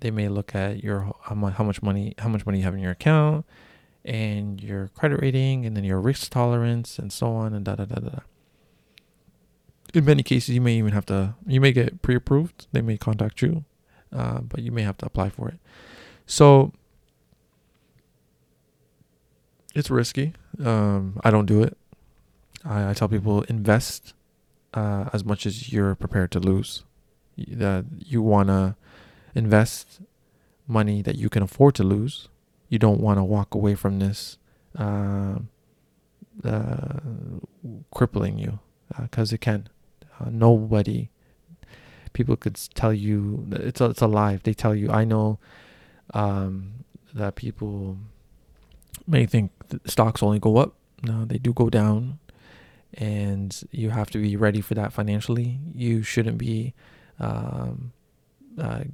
[0.00, 2.92] They may look at your how much, money how much money you have in your
[2.92, 3.46] account
[4.04, 7.84] and your credit rating and then your risk tolerance and so on and da da
[7.84, 8.18] da da.
[9.94, 12.66] In many cases, you may even have to, you may get pre approved.
[12.72, 13.64] They may contact you,
[14.12, 15.58] uh, but you may have to apply for it.
[16.26, 16.72] So
[19.74, 20.32] it's risky.
[20.64, 21.76] Um, I don't do it.
[22.64, 24.14] I, I tell people invest
[24.74, 26.84] uh, as much as you're prepared to lose.
[27.36, 28.76] That you want to
[29.34, 30.00] invest
[30.68, 32.28] money that you can afford to lose
[32.72, 34.38] you don't want to walk away from this
[34.78, 35.34] uh,
[36.42, 37.00] uh,
[37.92, 38.60] crippling you
[38.98, 39.68] because uh, it can.
[40.18, 41.10] Uh, nobody,
[42.14, 44.42] people could tell you it's a, it's alive.
[44.44, 44.90] They tell you.
[44.90, 45.38] I know
[46.14, 47.98] um, that people
[49.06, 49.50] may think
[49.84, 50.72] stocks only go up.
[51.02, 52.20] No, they do go down,
[52.94, 55.60] and you have to be ready for that financially.
[55.74, 56.74] You shouldn't be
[57.18, 57.92] um,
[58.58, 58.84] uh,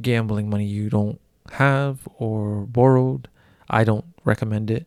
[0.00, 1.20] gambling money you don't
[1.52, 3.28] have or borrowed.
[3.68, 4.86] I don't recommend it.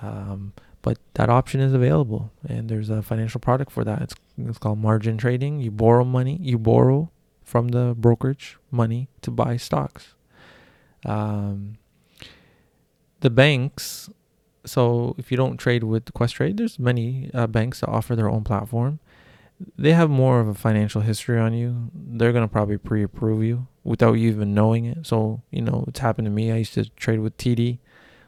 [0.00, 4.02] Um, but that option is available and there's a financial product for that.
[4.02, 5.60] It's, it's called margin trading.
[5.60, 7.10] You borrow money, you borrow
[7.44, 10.14] from the brokerage money to buy stocks.
[11.04, 11.76] Um,
[13.20, 14.08] the banks,
[14.64, 18.44] so if you don't trade with Questrade, there's many uh, banks that offer their own
[18.44, 19.00] platform.
[19.76, 21.90] They have more of a financial history on you.
[21.94, 25.06] They're gonna probably pre-approve you without you even knowing it.
[25.06, 26.50] So, you know, it's happened to me.
[26.50, 27.78] I used to trade with TD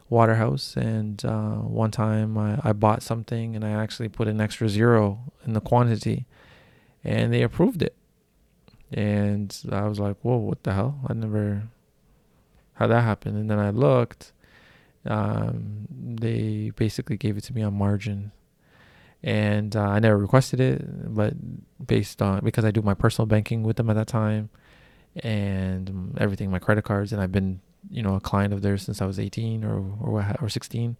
[0.08, 4.68] Waterhouse, and uh, one time I, I bought something and I actually put an extra
[4.68, 6.26] zero in the quantity,
[7.02, 7.96] and they approved it.
[8.92, 11.00] And I was like, whoa, what the hell?
[11.08, 11.62] I never
[12.74, 13.36] had that happen.
[13.36, 14.32] And then I looked,
[15.06, 18.32] um, they basically gave it to me on margin.
[19.22, 21.34] And uh, I never requested it, but
[21.84, 24.50] based on because I do my personal banking with them at that time,
[25.16, 29.00] and everything, my credit cards, and I've been, you know, a client of theirs since
[29.00, 30.96] I was 18 or or or 16,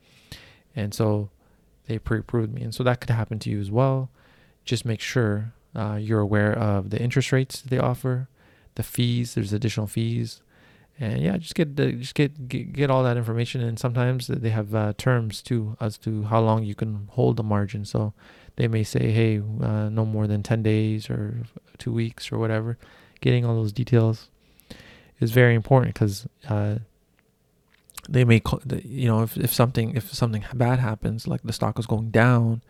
[0.77, 1.31] and so
[1.87, 4.09] they pre-approved me, and so that could happen to you as well.
[4.65, 8.29] Just make sure uh, you're aware of the interest rates they offer,
[8.77, 9.35] the fees.
[9.35, 10.42] There's additional fees,
[11.03, 13.61] and yeah, just get the, just get, get get all that information.
[13.61, 17.43] And sometimes they have uh, terms too as to how long you can hold the
[17.43, 17.85] margin.
[17.85, 18.13] So
[18.57, 21.45] they may say, hey, uh, no more than 10 days or
[21.79, 22.79] two weeks or whatever
[23.23, 24.29] getting all those details
[25.21, 26.77] is very important because uh,
[28.09, 31.79] they may, call, you know, if, if something if something bad happens, like the stock
[31.79, 32.63] is going down,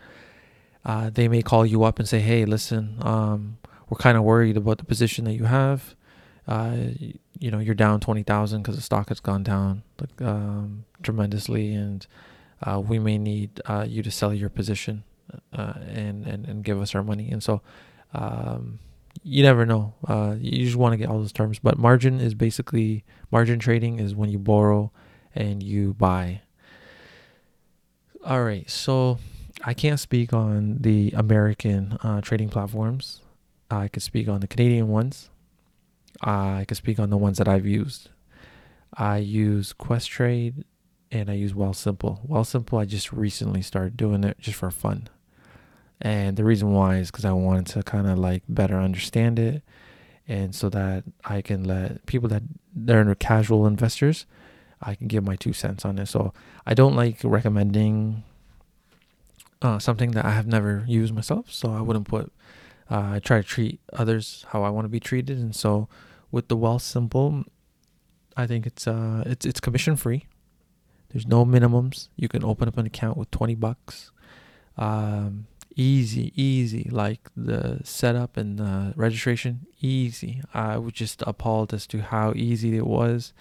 [0.85, 3.57] uh, they may call you up and say, "Hey, listen, um,
[3.89, 5.97] we're kind of worried about the position that you have.
[6.47, 6.77] Uh,
[7.39, 9.83] you know, you're down twenty thousand because the stock has gone down
[10.21, 12.07] um, tremendously, and
[12.63, 15.05] uh, we may need uh, you to sell your position
[15.53, 17.31] uh, and, and and give us our money.
[17.31, 17.63] And so,
[18.13, 18.79] um,
[19.23, 19.95] you never know.
[20.07, 21.59] Uh, you just want to get all those terms.
[21.59, 24.91] But margin is basically margin trading is when you borrow
[25.35, 26.43] and you buy.
[28.25, 29.19] All right, so
[29.65, 33.21] I can't speak on the American trading platforms.
[33.69, 35.31] I could speak on the Canadian ones.
[36.21, 38.11] I can speak on the ones that I've used.
[38.95, 40.65] I use Questrade
[41.11, 42.21] and I use Wealthsimple.
[42.25, 45.09] Well Simple, I just recently started doing it just for fun.
[46.01, 49.63] And the reason why is because I wanted to kind of like better understand it
[50.29, 52.43] and so that I can let people that
[52.75, 54.27] they're casual investors,
[54.81, 56.07] I can give my two cents on it.
[56.07, 56.33] So
[56.67, 58.25] I don't like recommending
[59.61, 61.53] uh, something that I have never used myself.
[61.53, 62.33] So I wouldn't put,
[62.93, 65.39] uh, I try to treat others how I want to be treated.
[65.39, 65.89] And so
[66.31, 67.45] with the Wealthsimple,
[68.37, 70.27] I think it's, uh, it's, it's commission free.
[71.09, 72.09] There's no minimums.
[72.17, 74.11] You can open up an account with 20 bucks.
[74.77, 76.87] Um, easy, easy.
[76.91, 80.43] Like the setup and the registration, easy.
[80.53, 83.33] I was just appalled as to how easy it was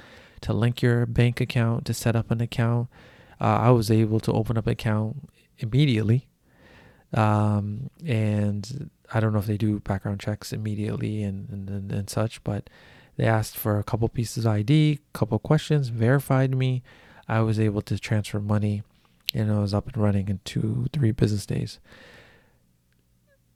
[0.42, 2.88] to link your bank account, to set up an account.
[3.40, 5.30] Uh, I was able to open up an account
[5.60, 6.30] immediately.
[7.14, 12.10] Um, and I don't know if they do background checks immediately and, and, and, and
[12.10, 12.70] such, but
[13.18, 16.82] they asked for a couple pieces of ID, couple questions, verified me.
[17.28, 18.84] I was able to transfer money
[19.34, 21.80] and I was up and running in two, three business days.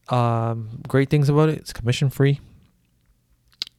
[0.09, 1.57] Um, great things about it.
[1.57, 2.39] It's commission free.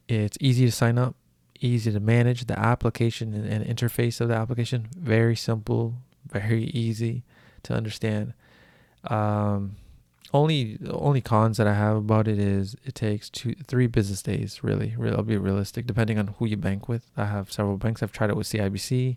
[0.09, 1.15] It's easy to sign up,
[1.61, 2.47] easy to manage.
[2.47, 5.95] The application and, and interface of the application very simple,
[6.27, 7.23] very easy
[7.65, 8.35] to understand.
[9.05, 9.77] Um,
[10.33, 14.63] only only cons that I have about it is it takes two three business days.
[14.63, 15.87] Really, really, I'll be realistic.
[15.87, 18.03] Depending on who you bank with, I have several banks.
[18.03, 19.17] I've tried it with CIBC.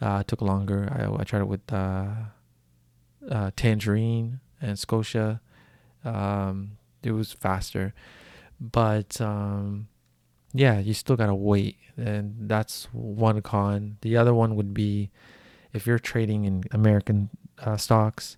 [0.00, 0.88] Uh, it took longer.
[0.90, 2.08] I, I tried it with uh,
[3.30, 5.40] uh, Tangerine and Scotia
[6.04, 7.94] um, it was faster,
[8.60, 9.88] but um,
[10.52, 13.98] yeah, you still gotta wait, and that's one con.
[14.00, 15.10] The other one would be
[15.72, 18.36] if you're trading in American uh, stocks.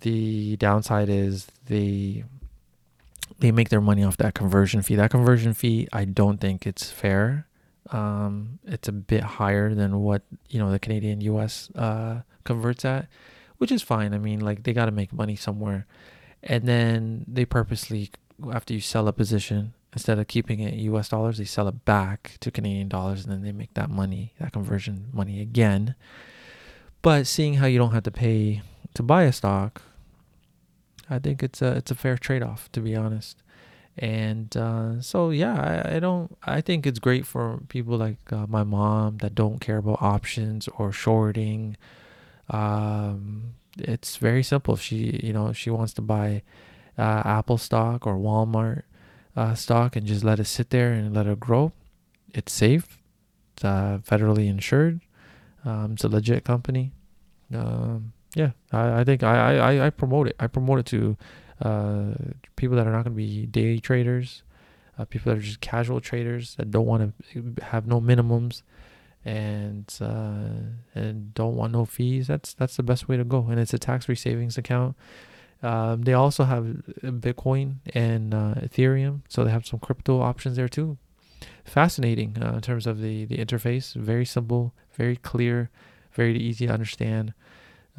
[0.00, 2.24] The downside is they
[3.38, 4.96] they make their money off that conversion fee.
[4.96, 7.46] That conversion fee, I don't think it's fair.
[7.90, 11.70] Um, it's a bit higher than what you know the Canadian U.S.
[11.74, 13.08] Uh, converts at,
[13.58, 14.14] which is fine.
[14.14, 15.86] I mean, like they got to make money somewhere
[16.42, 18.10] and then they purposely
[18.52, 22.36] after you sell a position instead of keeping it US dollars they sell it back
[22.40, 25.94] to Canadian dollars and then they make that money that conversion money again
[27.02, 28.62] but seeing how you don't have to pay
[28.94, 29.82] to buy a stock
[31.10, 33.42] I think it's a it's a fair trade-off to be honest
[33.96, 38.46] and uh, so yeah I, I, don't i think it's great for people like uh,
[38.46, 41.76] my mom that don't care about options or shorting
[42.50, 44.76] um, it's very simple.
[44.76, 46.42] She, you know, she wants to buy
[46.96, 48.82] uh, Apple stock or Walmart
[49.36, 51.72] uh, stock and just let it sit there and let it grow,
[52.34, 52.98] it's safe.
[53.54, 55.00] It's uh, federally insured.
[55.64, 56.92] Um, it's a legit company.
[57.54, 60.36] Um, yeah, I, I think I, I, I promote it.
[60.38, 61.16] I promote it to
[61.60, 62.14] uh,
[62.56, 64.42] people that are not going to be day traders,
[64.98, 68.62] uh, people that are just casual traders that don't want to have no minimums
[69.24, 73.46] and uh, and don't want no fees, that's that's the best way to go.
[73.50, 74.96] And it's a tax-free savings account.
[75.62, 76.64] Um, they also have
[77.02, 80.98] Bitcoin and uh, Ethereum, so they have some crypto options there too.
[81.64, 85.70] Fascinating uh, in terms of the the interface, very simple, very clear,
[86.12, 87.34] very easy to understand.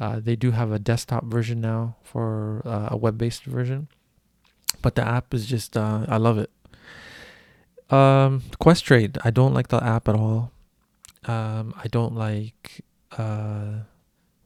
[0.00, 3.86] Uh, they do have a desktop version now for uh, a web-based version,
[4.80, 6.50] but the app is just uh, I love it.
[7.90, 10.52] Um, Questrade, I don't like the app at all.
[11.26, 12.80] Um, I don't like
[13.18, 13.80] uh,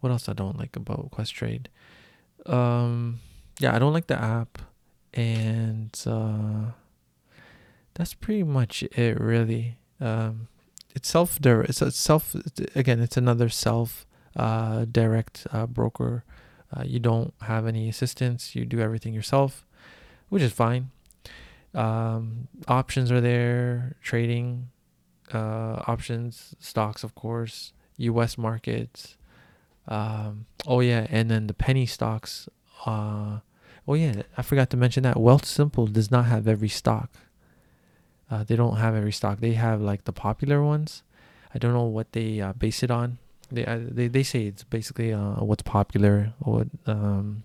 [0.01, 1.67] what else I don't like about Questrade.
[2.47, 3.21] Um,
[3.61, 4.59] yeah, I don't like the app,
[5.13, 6.73] and uh,
[7.95, 9.77] that's pretty much it, really.
[10.01, 10.49] Um,
[10.97, 12.35] it's self it's a self
[12.75, 13.01] again.
[13.01, 14.05] It's another self
[14.37, 16.25] uh, direct uh, broker.
[16.75, 18.55] Uh, you don't have any assistance.
[18.55, 19.65] You do everything yourself,
[20.29, 20.91] which is fine.
[21.75, 24.71] Um, options are there, trading
[25.33, 28.37] uh, options, stocks, of course, U.S.
[28.37, 29.17] markets.
[29.87, 32.49] Um, oh yeah, and then the penny stocks.
[32.87, 33.41] Uh,
[33.87, 37.11] oh yeah, I forgot to mention that Wealthsimple does not have every stock.
[38.31, 39.41] Uh, they don't have every stock.
[39.41, 41.03] They have like the popular ones.
[41.55, 43.19] I don't know what they uh, base it on.
[43.55, 46.33] They uh, they they say it's basically uh, what's popular.
[46.41, 47.45] What um,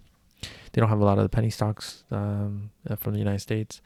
[0.71, 3.81] they don't have a lot of the penny stocks um, uh, from the United States.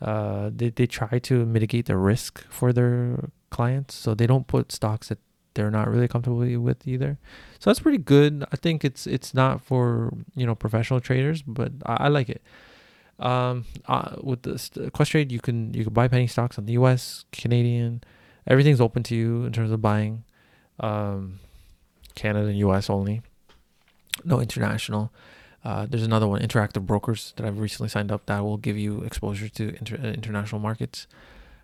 [0.00, 4.72] uh, they they try to mitigate the risk for their clients, so they don't put
[4.72, 5.18] stocks that
[5.54, 7.18] they're not really comfortable with either.
[7.60, 8.44] So that's pretty good.
[8.52, 12.42] I think it's it's not for you know professional traders, but I, I like it.
[13.18, 17.24] Um, uh, with this Questrade, you can you can buy penny stocks on the U.S.,
[17.32, 18.02] Canadian,
[18.46, 20.24] everything's open to you in terms of buying.
[20.80, 21.40] Um,
[22.14, 22.88] Canada and U.S.
[22.90, 23.22] only,
[24.24, 25.12] no international.
[25.64, 29.02] Uh, there's another one, Interactive Brokers, that I've recently signed up that will give you
[29.02, 31.06] exposure to inter- uh, international markets.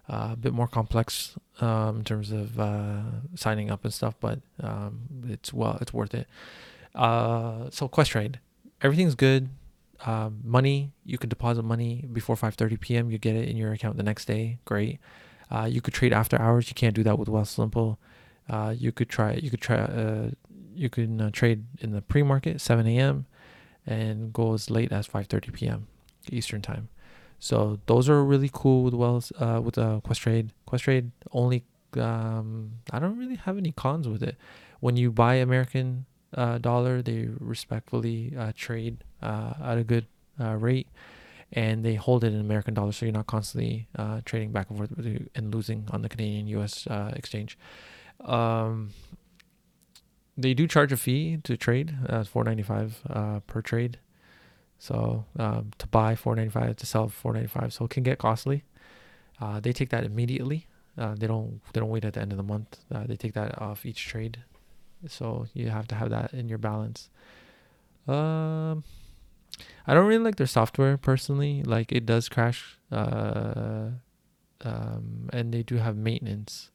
[0.09, 3.03] Uh, a bit more complex um, in terms of uh,
[3.37, 6.27] signing up and stuff, but um, it's well, it's worth it.
[6.97, 8.37] Uh, so Questrade,
[8.83, 9.51] everything's good.
[10.07, 13.11] Um, money, you can deposit money before 5:30 p.m.
[13.11, 14.59] You get it in your account the next day.
[14.65, 14.99] Great.
[15.51, 16.69] Uh, you could trade after hours.
[16.69, 17.99] You can't do that with Wealthsimple.
[18.51, 19.35] Uh, you could try.
[19.35, 19.77] You could try.
[19.77, 20.31] Uh,
[20.75, 23.27] you can uh, trade in the pre-market 7 a.m.
[23.87, 25.87] and go as late as 5:30 p.m.
[26.31, 26.89] Eastern time.
[27.39, 30.51] So those are really cool with Wells uh, with uh, Questrade.
[30.69, 31.65] Questrade only.
[31.97, 34.37] Um, I don't really have any cons with it.
[34.81, 40.07] When you buy American uh, dollar, they respectfully uh, trade uh, at a good
[40.41, 40.89] uh, rate
[41.53, 44.79] and they hold it in American dollars, so you're not constantly uh, trading back and
[44.79, 44.93] forth
[45.35, 46.87] and losing on the Canadian U.S.
[46.87, 47.59] Uh, exchange.
[48.25, 48.91] Um,
[50.37, 53.99] they do charge a fee to trade, uh, four ninety five uh, per trade.
[54.79, 58.03] So um, to buy four ninety five, to sell four ninety five, so it can
[58.03, 58.65] get costly.
[59.41, 60.67] Uh, they take that immediately.
[60.99, 62.79] Uh, they don't they don't wait at the end of the month.
[62.93, 64.39] Uh, they take that off each trade,
[65.07, 67.11] so you have to have that in your balance.
[68.09, 68.85] Um,
[69.87, 71.63] I don't really like their software personally.
[71.63, 73.91] Like it does crash, uh,
[74.63, 76.71] um, and they do have maintenance.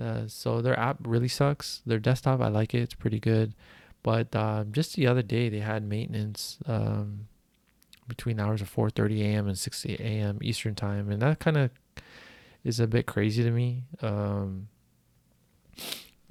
[0.00, 1.82] Uh, so their app really sucks.
[1.84, 3.54] Their desktop, I like it; it's pretty good.
[4.02, 7.28] But um, just the other day, they had maintenance um,
[8.08, 9.48] between hours of 4:30 a.m.
[9.48, 10.38] and 6 a.m.
[10.42, 11.70] Eastern time, and that kind of
[12.64, 13.84] is a bit crazy to me.
[14.00, 14.68] Um,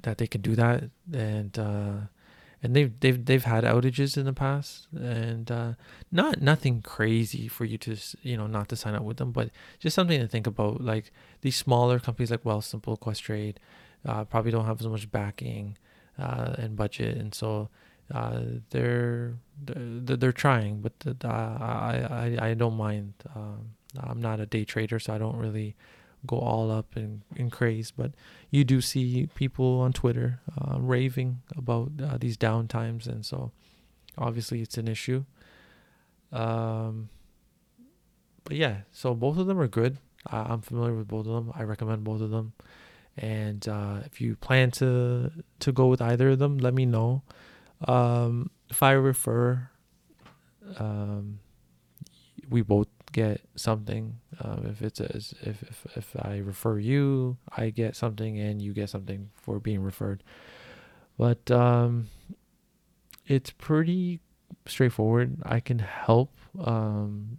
[0.02, 1.92] that they can do that, and uh,
[2.62, 5.72] and they've they've they've had outages in the past, and uh,
[6.12, 9.50] not nothing crazy for you to you know not to sign up with them, but
[9.80, 10.80] just something to think about.
[10.80, 13.56] Like these smaller companies like Wealthsimple, Questrade,
[14.06, 15.76] uh, probably don't have as much backing
[16.18, 17.68] uh, and budget, and so
[18.14, 18.40] uh,
[18.70, 19.34] they're,
[19.64, 23.14] they're they're trying, but the, I I I don't mind.
[23.34, 25.74] Um, I'm not a day trader, so I don't really
[26.26, 28.12] go all up and, and craze, but
[28.52, 33.50] you do see people on Twitter uh, raving about uh, these downtimes, and so
[34.18, 35.24] obviously it's an issue.
[36.30, 37.08] Um,
[38.44, 39.96] but yeah, so both of them are good.
[40.26, 41.52] I'm familiar with both of them.
[41.56, 42.52] I recommend both of them.
[43.16, 47.22] And uh, if you plan to to go with either of them, let me know.
[47.88, 49.70] Um, if I refer,
[50.78, 51.40] um,
[52.52, 54.18] we both get something.
[54.40, 58.72] Um, if it's a, if, if if I refer you, I get something, and you
[58.72, 60.22] get something for being referred.
[61.18, 62.08] But um,
[63.26, 64.20] it's pretty
[64.66, 65.38] straightforward.
[65.44, 67.38] I can help um,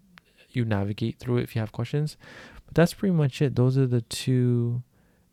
[0.50, 2.18] you navigate through it if you have questions.
[2.66, 3.56] But that's pretty much it.
[3.56, 4.84] Those are the two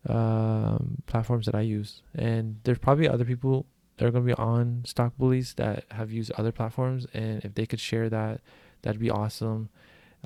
[0.07, 3.65] um, platforms that I use, and there's probably other people
[3.97, 7.53] that are going to be on Stock Bullies that have used other platforms, and if
[7.53, 8.41] they could share that,
[8.81, 9.69] that'd be awesome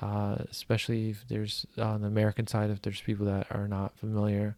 [0.01, 4.57] uh, especially if there's on the American side, if there's people that are not familiar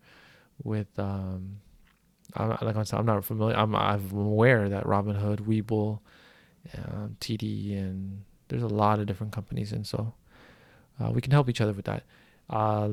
[0.63, 1.59] with, um,
[2.33, 3.55] I'm, like I said, I'm not familiar.
[3.55, 5.99] I'm, I'm aware that Robinhood, Webull,
[6.75, 10.13] um, TD, and there's a lot of different companies, and so
[10.99, 12.03] uh, we can help each other with that.
[12.49, 12.89] Uh,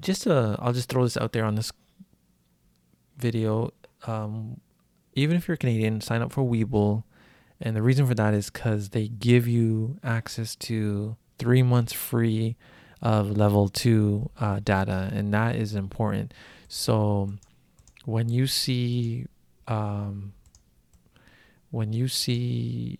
[0.00, 1.72] just uh, I'll just throw this out there on this
[3.18, 3.72] video.
[4.06, 4.60] Um,
[5.14, 7.04] even if you're Canadian, sign up for Webull
[7.62, 12.56] and the reason for that is because they give you access to three months free
[13.00, 16.34] of level two uh, data, and that is important.
[16.68, 17.32] So
[18.04, 19.26] when you see
[19.68, 20.32] um,
[21.70, 22.98] when you see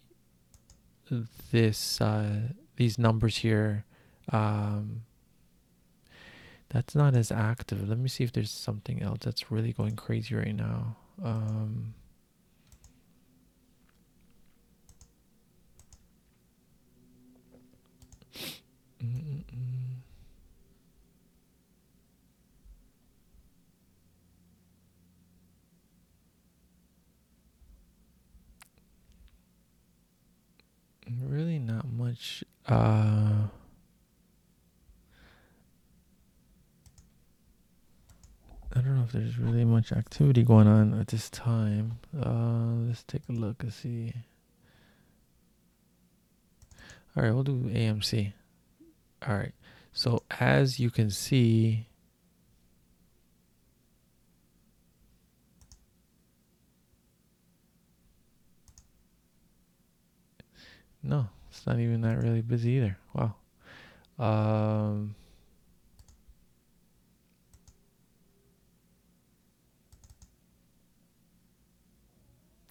[1.51, 3.85] this uh, these numbers here,
[4.31, 5.03] um,
[6.69, 7.89] that's not as active.
[7.89, 10.97] Let me see if there's something else that's really going crazy right now.
[11.23, 11.95] Um,
[31.33, 33.49] really not much uh
[38.75, 41.99] I don't know if there's really much activity going on at this time.
[42.19, 44.13] Uh let's take a look and see.
[47.15, 48.33] All right, we'll do AMC.
[49.27, 49.53] All right.
[49.93, 51.87] So as you can see,
[61.03, 62.99] no, it's not even that really busy either.
[63.15, 63.35] Wow.
[64.19, 65.15] Um,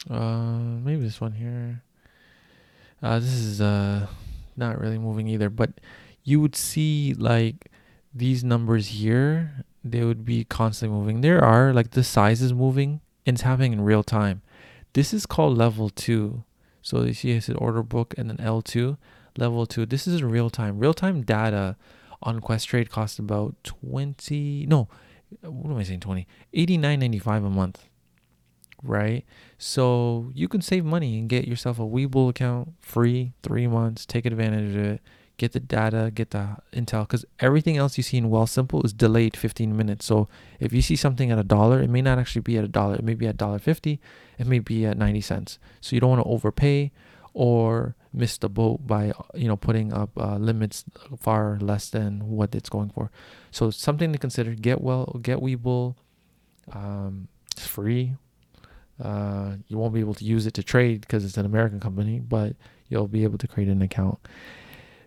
[0.09, 1.83] uh, maybe this one here.
[3.01, 4.07] Uh, this is uh
[4.55, 5.71] not really moving either, but
[6.23, 7.71] you would see like
[8.13, 11.21] these numbers here, they would be constantly moving.
[11.21, 14.41] There are like the size is moving and it's happening in real time.
[14.93, 16.43] This is called level two.
[16.81, 18.97] So you see it's an order book and then L2,
[19.37, 19.85] level two.
[19.85, 20.79] This is real time.
[20.79, 21.77] Real time data
[22.21, 24.87] on Questrade costs about 20, no,
[25.41, 26.01] what am I saying?
[26.01, 27.85] 20, 89.95 a month
[28.83, 29.25] right?
[29.57, 34.05] So you can save money and get yourself a Webull account free three months.
[34.05, 35.01] Take advantage of it.
[35.41, 39.35] Get the data, get the intel, because everything else you see in Wealthsimple is delayed
[39.35, 40.05] 15 minutes.
[40.05, 40.27] So
[40.59, 42.93] if you see something at a dollar, it may not actually be at a dollar.
[42.93, 43.99] It may be at dollar fifty.
[44.37, 45.57] It may be at 90 cents.
[45.79, 46.91] So you don't want to overpay
[47.33, 50.85] or miss the boat by you know putting up uh, limits
[51.17, 53.09] far less than what it's going for.
[53.49, 54.53] So something to consider.
[54.53, 55.95] Get well, get Webull.
[56.71, 58.13] Um, it's free
[59.03, 62.19] uh, you won't be able to use it to trade because it's an American company,
[62.19, 62.55] but
[62.89, 64.19] you'll be able to create an account.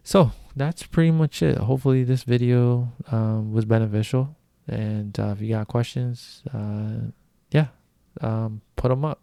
[0.05, 1.57] So that's pretty much it.
[1.59, 4.37] Hopefully, this video um, was beneficial.
[4.69, 7.11] And uh, if you got questions, uh,
[7.51, 7.69] yeah,
[8.21, 9.21] um, put them up.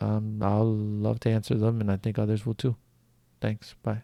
[0.00, 2.76] Um, I'll love to answer them, and I think others will too.
[3.40, 3.74] Thanks.
[3.82, 4.02] Bye.